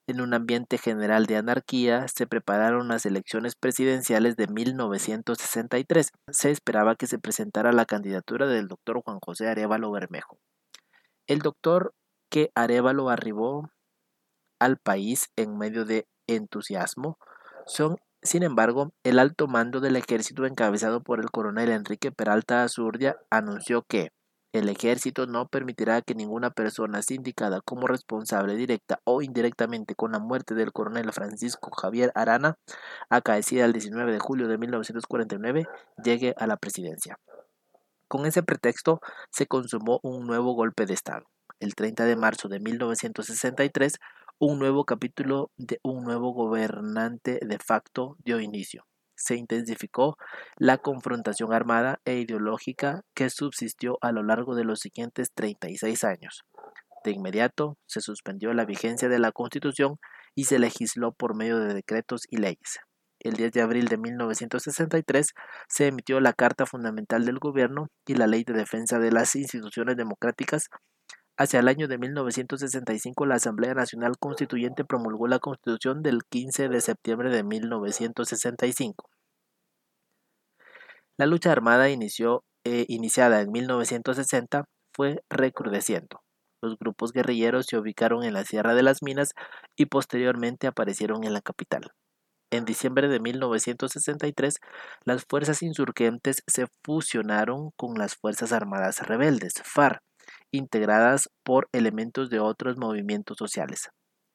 En 0.08 0.22
un 0.22 0.34
ambiente 0.34 0.78
general 0.78 1.26
de 1.26 1.38
anarquía, 1.38 2.08
se 2.08 2.28
prepararon 2.28 2.88
las 2.88 3.06
elecciones 3.06 3.56
presidenciales 3.56 4.36
de 4.36 4.48
1963. 4.48 6.12
Se 6.32 6.52
esperaba 6.52 6.96
que 6.96 7.08
se 7.08 7.20
presentara 7.20 7.72
la 7.72 7.86
candidatura 7.86 8.48
del 8.48 8.67
doctor 8.67 9.02
Juan 9.04 9.20
José 9.20 9.48
Arevalo 9.48 9.91
Bermejo. 9.91 10.39
El 11.28 11.39
doctor 11.39 11.94
que 12.30 12.52
Arevalo 12.56 13.10
arribó 13.10 13.70
al 14.60 14.78
país 14.78 15.30
en 15.36 15.58
medio 15.58 15.86
de 15.86 16.08
entusiasmo 16.28 17.17
son, 17.65 17.98
sin 18.22 18.44
embargo, 18.44 18.94
el 19.04 19.20
alto 19.20 19.48
mando 19.48 19.80
del 19.80 19.96
ejército 19.96 20.46
encabezado 20.46 21.02
por 21.02 21.20
el 21.20 21.32
coronel 21.32 21.70
Enrique 21.70 22.12
Peralta 22.12 22.63
Azurdia 22.63 23.17
anunció 23.30 23.84
que 23.84 24.12
el 24.53 24.67
ejército 24.67 25.27
no 25.27 25.47
permitirá 25.47 26.01
que 26.01 26.13
ninguna 26.13 26.49
persona 26.49 27.01
sindicada 27.01 27.61
como 27.61 27.87
responsable 27.87 28.55
directa 28.55 28.99
o 29.05 29.21
indirectamente 29.21 29.95
con 29.95 30.11
la 30.11 30.19
muerte 30.19 30.55
del 30.55 30.73
coronel 30.73 31.11
Francisco 31.13 31.71
Javier 31.71 32.11
Arana, 32.15 32.57
acaecida 33.09 33.63
el 33.63 33.73
19 33.73 34.11
de 34.11 34.19
julio 34.19 34.47
de 34.49 34.57
1949, 34.57 35.67
llegue 36.03 36.33
a 36.37 36.47
la 36.47 36.57
presidencia. 36.57 37.17
Con 38.09 38.25
ese 38.25 38.43
pretexto 38.43 38.99
se 39.31 39.47
consumó 39.47 40.01
un 40.03 40.27
nuevo 40.27 40.53
golpe 40.53 40.85
de 40.85 40.95
Estado. 40.95 41.27
El 41.61 41.75
30 41.75 42.03
de 42.03 42.17
marzo 42.17 42.49
de 42.49 42.59
1963, 42.59 43.99
un 44.37 44.59
nuevo 44.59 44.83
capítulo 44.83 45.51
de 45.55 45.79
un 45.83 46.03
nuevo 46.03 46.33
gobernante 46.33 47.39
de 47.41 47.57
facto 47.59 48.17
dio 48.25 48.41
inicio 48.41 48.85
se 49.23 49.36
intensificó 49.36 50.17
la 50.57 50.77
confrontación 50.77 51.53
armada 51.53 51.99
e 52.05 52.19
ideológica 52.19 53.01
que 53.13 53.29
subsistió 53.29 53.97
a 54.01 54.12
lo 54.12 54.23
largo 54.23 54.55
de 54.55 54.63
los 54.63 54.79
siguientes 54.79 55.31
36 55.34 56.03
años. 56.03 56.43
De 57.03 57.12
inmediato 57.12 57.77
se 57.88 58.01
suspendió 58.01 58.53
la 58.53 58.65
vigencia 58.65 59.10
de 59.10 59.19
la 59.19 59.31
Constitución 59.31 59.97
y 60.36 60.45
se 60.45 60.60
legisló 60.60 61.12
por 61.13 61.36
medio 61.36 61.60
de 61.60 61.73
decretos 61.73 62.21
y 62.29 62.38
leyes. 62.38 62.79
El 63.19 63.34
10 63.34 63.51
de 63.51 63.62
abril 63.62 63.88
de 63.88 63.97
1963 63.97 65.34
se 65.67 65.88
emitió 65.88 66.19
la 66.19 66.34
Carta 66.34 66.65
Fundamental 66.65 67.23
del 67.23 67.38
Gobierno 67.38 67.88
y 68.07 68.15
la 68.15 68.25
Ley 68.25 68.43
de 68.43 68.53
Defensa 68.53 68.97
de 68.97 69.12
las 69.12 69.36
Instituciones 69.36 69.95
Democráticas. 69.95 70.69
Hacia 71.38 71.60
el 71.60 71.67
año 71.67 71.88
de 71.88 71.98
1965 71.98 73.26
la 73.26 73.36
Asamblea 73.36 73.74
Nacional 73.74 74.17
Constituyente 74.20 74.86
promulgó 74.86 75.28
la 75.28 75.39
Constitución 75.39 76.04
del 76.04 76.24
15 76.30 76.70
de 76.70 76.82
septiembre 76.82 77.30
de 77.30 77.44
1965. 77.44 79.10
La 81.17 81.26
lucha 81.26 81.52
armada 81.52 81.89
eh, 81.89 82.86
iniciada 82.88 83.41
en 83.41 83.52
1960 83.52 84.65
fue 84.94 85.22
recrudeciendo. 85.30 86.22
Los 86.62 86.78
grupos 86.78 87.12
guerrilleros 87.12 87.65
se 87.65 87.78
ubicaron 87.78 88.24
en 88.24 88.34
la 88.34 88.44
Sierra 88.44 88.76
de 88.76 88.84
las 88.84 89.02
Minas 89.02 89.34
y 89.76 89.88
posteriormente 89.88 90.67
aparecieron 90.67 91.24
en 91.24 91.34
la 91.34 91.41
capital. 91.41 91.91
En 92.52 92.65
diciembre 92.65 93.08
de 93.08 93.20
1963, 93.20 94.60
las 95.06 95.26
fuerzas 95.26 95.63
insurgentes 95.63 96.44
se 96.48 96.67
fusionaron 96.84 97.72
con 97.78 97.98
las 97.98 98.15
Fuerzas 98.15 98.52
Armadas 98.52 99.00
Rebeldes, 99.08 99.54
FARC, 99.63 100.02
integradas 100.51 101.29
por 101.43 101.67
elementos 101.71 102.29
de 102.29 102.39
otros 102.39 102.77
movimientos 102.77 103.37
sociales. 103.37 103.89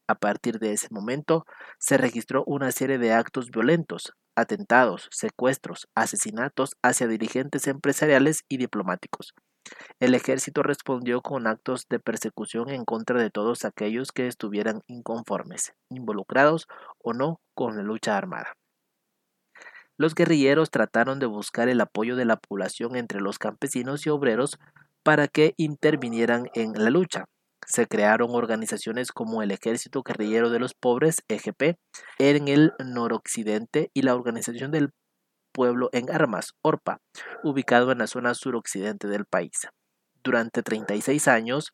A 0.08 0.14
partir 0.14 0.58
de 0.58 0.72
ese 0.72 0.88
momento, 0.90 1.44
se 1.78 1.98
registró 1.98 2.44
una 2.46 2.70
serie 2.70 2.98
de 2.98 3.12
actos 3.12 3.50
violentos, 3.50 4.12
atentados, 4.36 5.08
secuestros, 5.10 5.88
asesinatos 5.96 6.76
hacia 6.82 7.08
dirigentes 7.08 7.66
empresariales 7.66 8.42
y 8.48 8.58
diplomáticos. 8.58 9.34
El 9.98 10.14
ejército 10.14 10.62
respondió 10.62 11.22
con 11.22 11.48
actos 11.48 11.86
de 11.90 11.98
persecución 11.98 12.70
en 12.70 12.84
contra 12.84 13.20
de 13.20 13.30
todos 13.30 13.64
aquellos 13.64 14.12
que 14.12 14.28
estuvieran 14.28 14.82
inconformes, 14.86 15.72
involucrados 15.90 16.66
o 17.02 17.12
no 17.12 17.40
con 17.54 17.76
la 17.76 17.82
lucha 17.82 18.16
armada. 18.16 18.52
Los 19.98 20.14
guerrilleros 20.14 20.70
trataron 20.70 21.18
de 21.18 21.26
buscar 21.26 21.68
el 21.68 21.80
apoyo 21.80 22.16
de 22.16 22.24
la 22.24 22.36
población 22.36 22.96
entre 22.96 23.20
los 23.20 23.38
campesinos 23.38 24.06
y 24.06 24.10
obreros 24.10 24.58
para 25.02 25.28
que 25.28 25.54
intervinieran 25.56 26.48
en 26.54 26.72
la 26.72 26.90
lucha. 26.90 27.24
Se 27.66 27.86
crearon 27.86 28.30
organizaciones 28.34 29.10
como 29.10 29.42
el 29.42 29.50
Ejército 29.50 30.02
Guerrillero 30.02 30.50
de 30.50 30.58
los 30.58 30.74
Pobres, 30.74 31.22
EGP, 31.28 31.76
en 32.18 32.48
el 32.48 32.72
noroccidente 32.84 33.90
y 33.94 34.02
la 34.02 34.14
Organización 34.14 34.70
del 34.70 34.90
Pueblo 35.52 35.88
en 35.92 36.10
Armas, 36.10 36.52
ORPA, 36.62 36.98
ubicado 37.42 37.90
en 37.90 37.98
la 37.98 38.06
zona 38.06 38.34
suroccidente 38.34 39.08
del 39.08 39.24
país. 39.24 39.68
Durante 40.22 40.62
36 40.62 41.28
años, 41.28 41.72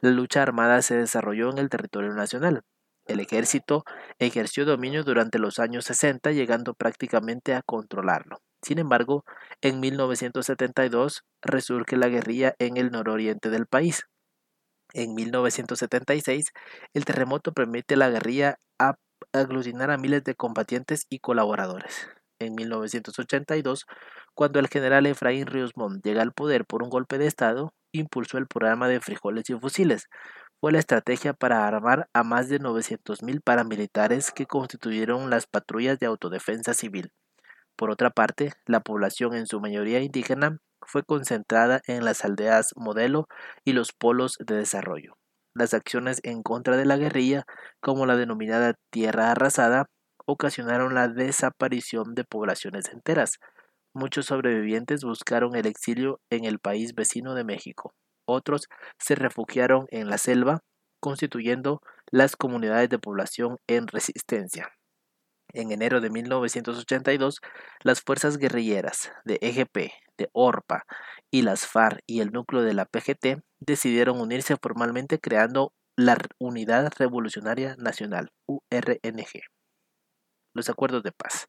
la 0.00 0.10
lucha 0.10 0.42
armada 0.42 0.80
se 0.82 0.96
desarrolló 0.96 1.50
en 1.50 1.58
el 1.58 1.68
territorio 1.68 2.14
nacional. 2.14 2.62
El 3.06 3.20
ejército 3.20 3.84
ejerció 4.18 4.64
dominio 4.64 5.04
durante 5.04 5.38
los 5.38 5.58
años 5.58 5.84
60, 5.84 6.32
llegando 6.32 6.74
prácticamente 6.74 7.54
a 7.54 7.62
controlarlo. 7.62 8.40
Sin 8.62 8.78
embargo, 8.78 9.24
en 9.60 9.78
1972 9.80 11.22
resurge 11.40 11.96
la 11.96 12.08
guerrilla 12.08 12.54
en 12.58 12.76
el 12.76 12.90
nororiente 12.90 13.48
del 13.48 13.66
país. 13.66 14.02
En 14.92 15.14
1976, 15.14 16.52
el 16.94 17.04
terremoto 17.04 17.52
permite 17.52 17.94
a 17.94 17.98
la 17.98 18.10
guerrilla 18.10 18.58
aglutinar 19.32 19.90
a 19.90 19.98
miles 19.98 20.24
de 20.24 20.34
combatientes 20.34 21.06
y 21.08 21.20
colaboradores. 21.20 22.08
En 22.38 22.54
1982, 22.54 23.86
cuando 24.34 24.58
el 24.58 24.68
general 24.68 25.06
Efraín 25.06 25.46
Ríos 25.46 25.72
Montt 25.76 26.04
llega 26.04 26.22
al 26.22 26.32
poder 26.32 26.66
por 26.66 26.82
un 26.82 26.90
golpe 26.90 27.18
de 27.18 27.26
Estado, 27.26 27.72
impulsó 27.92 28.36
el 28.38 28.46
programa 28.46 28.88
de 28.88 29.00
frijoles 29.00 29.48
y 29.48 29.54
fusiles, 29.54 30.08
fue 30.60 30.72
la 30.72 30.78
estrategia 30.78 31.32
para 31.32 31.66
armar 31.66 32.08
a 32.12 32.24
más 32.24 32.48
de 32.48 32.60
900.000 32.60 33.40
paramilitares 33.42 34.32
que 34.32 34.46
constituyeron 34.46 35.30
las 35.30 35.46
patrullas 35.46 35.98
de 35.98 36.06
autodefensa 36.06 36.74
civil. 36.74 37.12
Por 37.76 37.90
otra 37.90 38.10
parte, 38.10 38.52
la 38.64 38.80
población 38.80 39.34
en 39.34 39.46
su 39.46 39.60
mayoría 39.60 40.00
indígena 40.00 40.58
fue 40.80 41.02
concentrada 41.02 41.80
en 41.86 42.04
las 42.04 42.24
aldeas 42.24 42.72
modelo 42.76 43.28
y 43.64 43.72
los 43.72 43.92
polos 43.92 44.36
de 44.38 44.56
desarrollo. 44.56 45.16
Las 45.54 45.74
acciones 45.74 46.20
en 46.22 46.42
contra 46.42 46.76
de 46.76 46.84
la 46.84 46.96
guerrilla, 46.96 47.44
como 47.80 48.06
la 48.06 48.16
denominada 48.16 48.74
tierra 48.90 49.30
arrasada, 49.30 49.86
ocasionaron 50.26 50.94
la 50.94 51.08
desaparición 51.08 52.14
de 52.14 52.24
poblaciones 52.24 52.88
enteras. 52.92 53.38
Muchos 53.94 54.26
sobrevivientes 54.26 55.04
buscaron 55.04 55.54
el 55.54 55.66
exilio 55.66 56.20
en 56.30 56.44
el 56.44 56.58
país 56.58 56.94
vecino 56.94 57.34
de 57.34 57.44
México. 57.44 57.94
Otros 58.26 58.68
se 58.98 59.14
refugiaron 59.14 59.86
en 59.90 60.08
la 60.10 60.18
selva, 60.18 60.60
constituyendo 61.00 61.80
las 62.10 62.36
comunidades 62.36 62.88
de 62.88 62.98
población 62.98 63.58
en 63.66 63.86
resistencia. 63.86 64.70
En 65.52 65.72
enero 65.72 66.00
de 66.00 66.10
1982, 66.10 67.40
las 67.82 68.02
fuerzas 68.02 68.36
guerrilleras 68.36 69.12
de 69.24 69.38
EGP, 69.40 69.92
de 70.18 70.28
ORPA 70.32 70.84
y 71.30 71.42
las 71.42 71.66
FARC 71.66 72.00
y 72.06 72.20
el 72.20 72.30
núcleo 72.30 72.62
de 72.62 72.74
la 72.74 72.84
PGT 72.84 73.42
decidieron 73.60 74.20
unirse 74.20 74.56
formalmente 74.60 75.18
creando 75.18 75.72
la 75.96 76.18
Unidad 76.38 76.92
Revolucionaria 76.98 77.74
Nacional, 77.78 78.30
URNG. 78.46 79.42
Los 80.52 80.68
acuerdos 80.68 81.02
de 81.02 81.12
paz. 81.12 81.48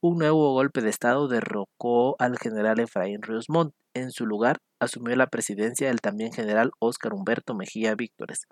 Un 0.00 0.18
nuevo 0.18 0.52
golpe 0.52 0.82
de 0.82 0.90
Estado 0.90 1.28
derrocó 1.28 2.14
al 2.18 2.38
general 2.38 2.78
Efraín 2.78 3.22
Ríos 3.22 3.46
Montt. 3.48 3.74
En 3.94 4.10
su 4.10 4.26
lugar, 4.26 4.58
asumió 4.84 5.16
la 5.16 5.26
presidencia 5.26 5.90
el 5.90 6.00
también 6.00 6.32
general 6.32 6.70
Óscar 6.78 7.12
Humberto 7.12 7.54
Mejía 7.54 7.94
Víctores. 7.94 8.46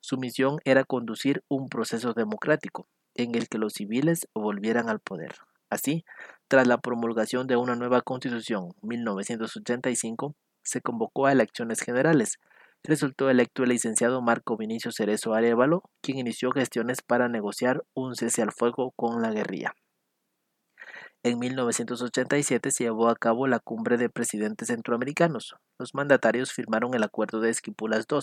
Su 0.00 0.18
misión 0.18 0.58
era 0.64 0.84
conducir 0.84 1.42
un 1.48 1.68
proceso 1.68 2.12
democrático 2.12 2.88
en 3.14 3.34
el 3.34 3.48
que 3.48 3.58
los 3.58 3.74
civiles 3.74 4.28
volvieran 4.34 4.88
al 4.88 5.00
poder. 5.00 5.36
Así, 5.70 6.04
tras 6.48 6.66
la 6.66 6.78
promulgación 6.78 7.46
de 7.46 7.56
una 7.56 7.74
nueva 7.74 8.02
constitución 8.02 8.74
1985, 8.82 10.34
se 10.62 10.80
convocó 10.80 11.26
a 11.26 11.32
elecciones 11.32 11.80
generales. 11.80 12.38
Resultó 12.82 13.30
electo 13.30 13.62
el 13.62 13.70
licenciado 13.70 14.20
Marco 14.20 14.56
Vinicio 14.56 14.92
Cerezo 14.92 15.32
Arevalo, 15.32 15.84
quien 16.02 16.18
inició 16.18 16.50
gestiones 16.50 17.00
para 17.00 17.28
negociar 17.28 17.82
un 17.94 18.14
cese 18.14 18.42
al 18.42 18.52
fuego 18.52 18.92
con 18.96 19.22
la 19.22 19.30
guerrilla. 19.30 19.74
En 21.26 21.38
1987 21.38 22.70
se 22.70 22.84
llevó 22.84 23.08
a 23.08 23.16
cabo 23.16 23.46
la 23.46 23.58
cumbre 23.58 23.96
de 23.96 24.10
presidentes 24.10 24.68
centroamericanos. 24.68 25.54
Los 25.78 25.94
mandatarios 25.94 26.52
firmaron 26.52 26.92
el 26.92 27.02
Acuerdo 27.02 27.40
de 27.40 27.48
Esquipulas 27.48 28.04
II, 28.10 28.18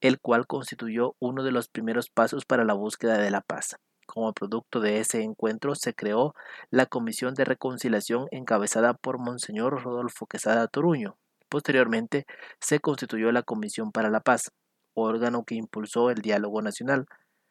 el 0.00 0.20
cual 0.20 0.46
constituyó 0.46 1.16
uno 1.18 1.42
de 1.42 1.50
los 1.50 1.66
primeros 1.66 2.08
pasos 2.08 2.44
para 2.44 2.64
la 2.64 2.74
búsqueda 2.74 3.18
de 3.18 3.32
la 3.32 3.40
paz. 3.40 3.74
Como 4.06 4.32
producto 4.32 4.78
de 4.78 5.00
ese 5.00 5.22
encuentro 5.22 5.74
se 5.74 5.92
creó 5.92 6.34
la 6.70 6.86
Comisión 6.86 7.34
de 7.34 7.44
Reconciliación 7.44 8.28
encabezada 8.30 8.94
por 8.94 9.18
Monseñor 9.18 9.82
Rodolfo 9.82 10.28
Quesada 10.28 10.68
Toruño. 10.68 11.16
Posteriormente 11.48 12.26
se 12.60 12.78
constituyó 12.78 13.32
la 13.32 13.42
Comisión 13.42 13.90
para 13.90 14.08
la 14.08 14.20
Paz, 14.20 14.52
órgano 14.94 15.42
que 15.44 15.56
impulsó 15.56 16.10
el 16.10 16.22
diálogo 16.22 16.62
nacional. 16.62 17.06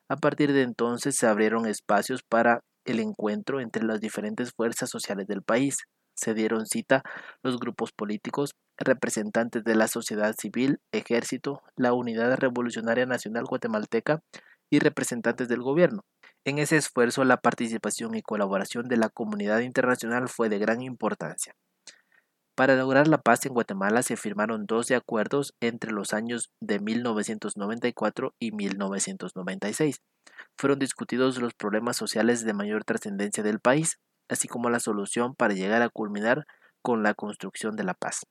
A 0.07 0.15
partir 0.15 0.53
de 0.53 0.61
entonces 0.61 1.17
se 1.17 1.27
abrieron 1.27 1.65
espacios 1.65 2.23
para 2.23 2.61
el 2.85 2.99
encuentro 2.99 3.59
entre 3.59 3.83
las 3.83 3.99
diferentes 3.99 4.51
fuerzas 4.51 4.89
sociales 4.89 5.27
del 5.27 5.41
país. 5.41 5.77
Se 6.15 6.33
dieron 6.33 6.65
cita 6.65 7.03
los 7.43 7.59
grupos 7.59 7.91
políticos, 7.91 8.55
representantes 8.77 9.63
de 9.63 9.75
la 9.75 9.87
sociedad 9.87 10.33
civil, 10.37 10.79
ejército, 10.91 11.61
la 11.75 11.93
Unidad 11.93 12.37
Revolucionaria 12.37 13.05
Nacional 13.05 13.45
Guatemalteca 13.45 14.21
y 14.69 14.79
representantes 14.79 15.47
del 15.47 15.61
gobierno. 15.61 16.03
En 16.45 16.59
ese 16.59 16.77
esfuerzo 16.77 17.23
la 17.25 17.37
participación 17.37 18.15
y 18.15 18.21
colaboración 18.21 18.87
de 18.87 18.97
la 18.97 19.09
comunidad 19.09 19.59
internacional 19.59 20.29
fue 20.29 20.47
de 20.49 20.59
gran 20.59 20.81
importancia. 20.81 21.55
Para 22.55 22.75
lograr 22.75 23.07
la 23.07 23.17
paz 23.17 23.45
en 23.45 23.53
Guatemala 23.53 24.01
se 24.01 24.15
firmaron 24.15 24.65
12 24.65 24.95
acuerdos 24.95 25.53
entre 25.59 25.91
los 25.91 26.13
años 26.13 26.51
de 26.61 26.79
1994 26.79 28.33
y 28.39 28.51
1996 28.51 30.01
fueron 30.57 30.79
discutidos 30.79 31.39
los 31.39 31.53
problemas 31.53 31.97
sociales 31.97 32.45
de 32.45 32.53
mayor 32.53 32.83
trascendencia 32.83 33.43
del 33.43 33.59
país, 33.59 33.99
así 34.29 34.47
como 34.47 34.69
la 34.69 34.79
solución 34.79 35.35
para 35.35 35.53
llegar 35.53 35.81
a 35.81 35.89
culminar 35.89 36.45
con 36.81 37.03
la 37.03 37.13
construcción 37.13 37.75
de 37.75 37.83
la 37.83 37.93
paz. 37.93 38.25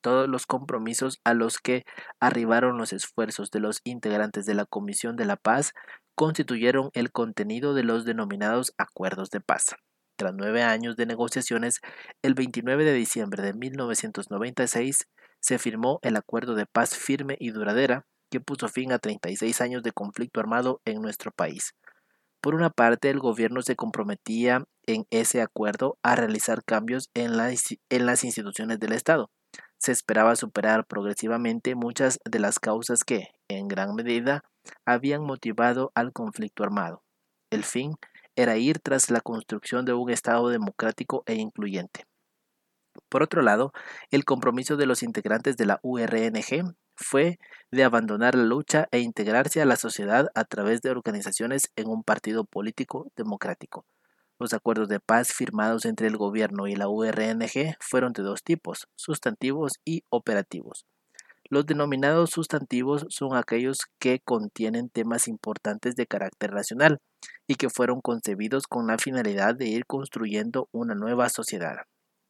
Todos 0.00 0.28
los 0.28 0.46
compromisos 0.46 1.20
a 1.24 1.32
los 1.32 1.58
que 1.58 1.84
arribaron 2.20 2.76
los 2.76 2.92
esfuerzos 2.92 3.50
de 3.50 3.60
los 3.60 3.80
integrantes 3.84 4.44
de 4.44 4.54
la 4.54 4.66
Comisión 4.66 5.16
de 5.16 5.24
la 5.24 5.36
Paz 5.36 5.72
constituyeron 6.14 6.90
el 6.92 7.10
contenido 7.10 7.72
de 7.74 7.84
los 7.84 8.04
denominados 8.04 8.74
acuerdos 8.76 9.30
de 9.30 9.40
paz. 9.40 9.74
Tras 10.16 10.32
nueve 10.32 10.62
años 10.62 10.94
de 10.96 11.06
negociaciones, 11.06 11.80
el 12.22 12.34
29 12.34 12.84
de 12.84 12.92
diciembre 12.92 13.42
de 13.42 13.52
1996 13.52 15.08
se 15.40 15.58
firmó 15.58 15.98
el 16.02 16.16
acuerdo 16.16 16.54
de 16.54 16.66
paz 16.66 16.96
firme 16.96 17.36
y 17.40 17.50
duradera 17.50 18.06
que 18.30 18.40
puso 18.40 18.68
fin 18.68 18.92
a 18.92 18.98
36 18.98 19.60
años 19.60 19.82
de 19.82 19.92
conflicto 19.92 20.38
armado 20.38 20.80
en 20.84 21.02
nuestro 21.02 21.32
país. 21.32 21.74
Por 22.40 22.54
una 22.54 22.70
parte, 22.70 23.10
el 23.10 23.18
gobierno 23.18 23.62
se 23.62 23.74
comprometía 23.74 24.64
en 24.86 25.06
ese 25.10 25.42
acuerdo 25.42 25.98
a 26.02 26.14
realizar 26.14 26.62
cambios 26.62 27.10
en, 27.14 27.32
en 27.90 28.06
las 28.06 28.24
instituciones 28.24 28.78
del 28.78 28.92
Estado. 28.92 29.30
Se 29.78 29.92
esperaba 29.92 30.36
superar 30.36 30.86
progresivamente 30.86 31.74
muchas 31.74 32.20
de 32.24 32.38
las 32.38 32.58
causas 32.60 33.02
que, 33.02 33.28
en 33.48 33.66
gran 33.66 33.94
medida, 33.94 34.44
habían 34.86 35.22
motivado 35.22 35.90
al 35.94 36.12
conflicto 36.12 36.62
armado. 36.62 37.02
El 37.50 37.64
fin 37.64 37.94
era 38.36 38.56
ir 38.56 38.78
tras 38.78 39.10
la 39.10 39.20
construcción 39.20 39.84
de 39.84 39.92
un 39.92 40.10
Estado 40.10 40.48
democrático 40.48 41.22
e 41.26 41.34
incluyente. 41.34 42.04
Por 43.08 43.22
otro 43.22 43.42
lado, 43.42 43.72
el 44.10 44.24
compromiso 44.24 44.76
de 44.76 44.86
los 44.86 45.02
integrantes 45.02 45.56
de 45.56 45.66
la 45.66 45.80
URNG 45.82 46.74
fue 46.96 47.38
de 47.70 47.84
abandonar 47.84 48.34
la 48.34 48.44
lucha 48.44 48.88
e 48.92 49.00
integrarse 49.00 49.60
a 49.60 49.64
la 49.64 49.76
sociedad 49.76 50.28
a 50.34 50.44
través 50.44 50.80
de 50.80 50.90
organizaciones 50.90 51.70
en 51.76 51.88
un 51.88 52.04
partido 52.04 52.44
político 52.44 53.10
democrático. 53.16 53.84
Los 54.38 54.52
acuerdos 54.52 54.88
de 54.88 55.00
paz 55.00 55.32
firmados 55.32 55.84
entre 55.84 56.06
el 56.06 56.16
gobierno 56.16 56.66
y 56.66 56.74
la 56.74 56.88
URNG 56.88 57.76
fueron 57.80 58.12
de 58.12 58.22
dos 58.22 58.42
tipos, 58.42 58.88
sustantivos 58.96 59.74
y 59.84 60.04
operativos. 60.08 60.86
Los 61.50 61.66
denominados 61.66 62.30
sustantivos 62.30 63.06
son 63.10 63.36
aquellos 63.36 63.80
que 63.98 64.20
contienen 64.20 64.88
temas 64.88 65.28
importantes 65.28 65.94
de 65.94 66.06
carácter 66.06 66.52
nacional 66.52 67.00
y 67.46 67.56
que 67.56 67.68
fueron 67.68 68.00
concebidos 68.00 68.66
con 68.66 68.86
la 68.86 68.98
finalidad 68.98 69.54
de 69.54 69.66
ir 69.66 69.84
construyendo 69.86 70.68
una 70.72 70.94
nueva 70.94 71.28
sociedad. 71.28 71.76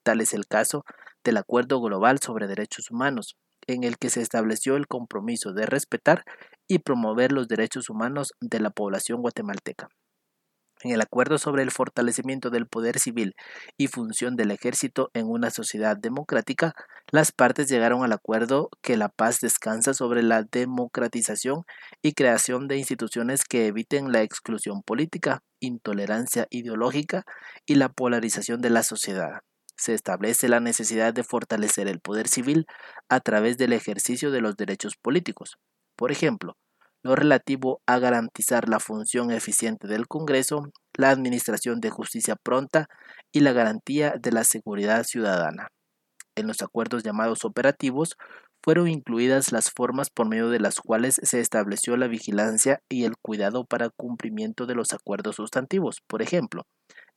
Tal 0.03 0.21
es 0.21 0.35
el 0.35 0.47
caso 0.47 0.85
del 1.23 1.37
Acuerdo 1.37 1.81
Global 1.81 2.19
sobre 2.19 2.49
Derechos 2.49 2.91
Humanos, 2.91 3.37
en 3.67 3.85
el 3.85 3.99
que 3.99 4.11
se 4.11 4.21
estableció 4.21 4.77
el 4.77 4.89
compromiso 4.89 5.53
de 5.53 5.67
respetar 5.67 6.25
y 6.69 6.81
promover 6.81 7.33
los 7.33 7.49
derechos 7.49 7.89
humanos 7.89 8.33
de 8.41 8.61
la 8.61 8.71
población 8.71 9.23
guatemalteca. 9.23 9.89
En 10.83 10.91
el 10.91 11.01
acuerdo 11.01 11.39
sobre 11.39 11.63
el 11.63 11.71
fortalecimiento 11.71 12.51
del 12.51 12.67
poder 12.67 12.99
civil 12.99 13.37
y 13.79 13.87
función 13.87 14.37
del 14.37 14.51
ejército 14.51 15.11
en 15.15 15.27
una 15.27 15.51
sociedad 15.51 15.97
democrática, 15.97 16.75
las 17.11 17.33
partes 17.33 17.69
llegaron 17.69 18.05
al 18.05 18.13
acuerdo 18.13 18.69
que 18.83 18.97
la 18.97 19.09
paz 19.09 19.41
descansa 19.41 19.95
sobre 19.95 20.23
la 20.23 20.43
democratización 20.43 21.65
y 22.03 22.13
creación 22.13 22.69
de 22.69 22.77
instituciones 22.77 23.45
que 23.45 23.67
eviten 23.67 24.13
la 24.13 24.23
exclusión 24.23 24.83
política, 24.83 25.43
intolerancia 25.61 26.47
ideológica 26.51 27.25
y 27.67 27.77
la 27.77 27.89
polarización 27.89 28.61
de 28.61 28.71
la 28.71 28.83
sociedad. 28.83 29.41
Se 29.77 29.95
establece 29.95 30.49
la 30.49 30.61
necesidad 30.61 31.15
de 31.15 31.25
fortalecer 31.25 31.89
el 31.89 32.01
poder 32.01 32.29
civil 32.29 32.67
a 33.09 33.21
través 33.21 33.57
del 33.59 33.73
ejercicio 33.73 34.31
de 34.31 34.41
los 34.41 34.57
derechos 34.57 34.97
políticos. 34.97 35.57
Por 35.97 36.13
ejemplo, 36.13 36.57
lo 37.05 37.15
relativo 37.15 37.83
a 37.87 37.99
garantizar 37.99 38.69
la 38.69 38.81
función 38.81 39.31
eficiente 39.31 39.87
del 39.87 40.09
Congreso, 40.09 40.73
la 40.97 41.11
administración 41.11 41.81
de 41.81 41.91
justicia 41.91 42.35
pronta 42.35 42.89
y 43.31 43.41
la 43.41 43.53
garantía 43.53 44.15
de 44.19 44.33
la 44.33 44.43
seguridad 44.43 45.05
ciudadana. 45.05 45.69
En 46.35 46.47
los 46.47 46.63
acuerdos 46.63 47.05
llamados 47.05 47.45
operativos 47.45 48.17
fueron 48.63 48.89
incluidas 48.89 49.53
las 49.53 49.71
formas 49.71 50.09
por 50.09 50.27
medio 50.27 50.49
de 50.49 50.59
las 50.59 50.81
cuales 50.81 51.21
se 51.23 51.41
estableció 51.41 51.99
la 51.99 52.09
vigilancia 52.09 52.81
y 52.89 53.05
el 53.05 53.19
cuidado 53.21 53.67
para 53.67 53.91
cumplimiento 53.91 54.65
de 54.65 54.75
los 54.75 54.95
acuerdos 54.95 55.37
sustantivos. 55.37 56.01
Por 56.07 56.23
ejemplo, 56.23 56.67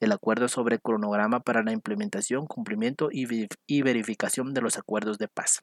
el 0.01 0.11
acuerdo 0.11 0.49
sobre 0.49 0.79
cronograma 0.79 1.39
para 1.39 1.63
la 1.63 1.71
implementación, 1.71 2.45
cumplimiento 2.45 3.07
y 3.11 3.81
verificación 3.81 4.53
de 4.53 4.61
los 4.61 4.77
acuerdos 4.77 5.17
de 5.17 5.29
paz. 5.29 5.61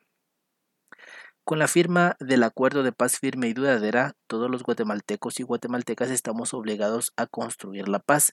Con 1.45 1.59
la 1.59 1.69
firma 1.69 2.17
del 2.21 2.43
acuerdo 2.43 2.83
de 2.83 2.93
paz 2.93 3.19
firme 3.19 3.49
y 3.49 3.53
duradera, 3.53 4.15
todos 4.27 4.51
los 4.51 4.63
guatemaltecos 4.63 5.41
y 5.41 5.43
guatemaltecas 5.43 6.11
estamos 6.11 6.55
obligados 6.55 7.13
a 7.19 7.27
construir 7.27 7.87
la 7.87 7.99
paz. 7.99 8.33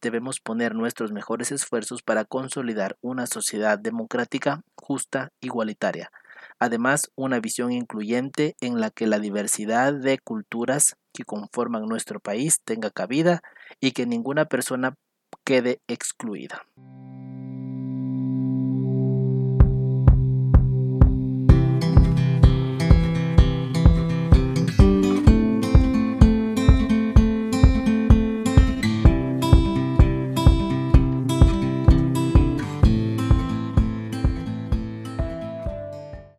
Debemos 0.00 0.38
poner 0.38 0.76
nuestros 0.76 1.10
mejores 1.10 1.50
esfuerzos 1.50 2.02
para 2.02 2.24
consolidar 2.24 2.96
una 3.00 3.26
sociedad 3.26 3.80
democrática, 3.80 4.62
justa, 4.76 5.32
igualitaria. 5.40 6.12
Además, 6.60 7.10
una 7.16 7.40
visión 7.40 7.72
incluyente 7.72 8.54
en 8.60 8.80
la 8.80 8.90
que 8.90 9.08
la 9.08 9.18
diversidad 9.18 9.92
de 9.92 10.20
culturas 10.20 10.94
que 11.12 11.24
conforman 11.24 11.86
nuestro 11.86 12.20
país 12.20 12.60
tenga 12.64 12.90
cabida 12.90 13.42
y 13.80 13.90
que 13.90 14.06
ninguna 14.06 14.44
persona 14.44 14.94
quede 15.44 15.80
excluida. 15.88 16.64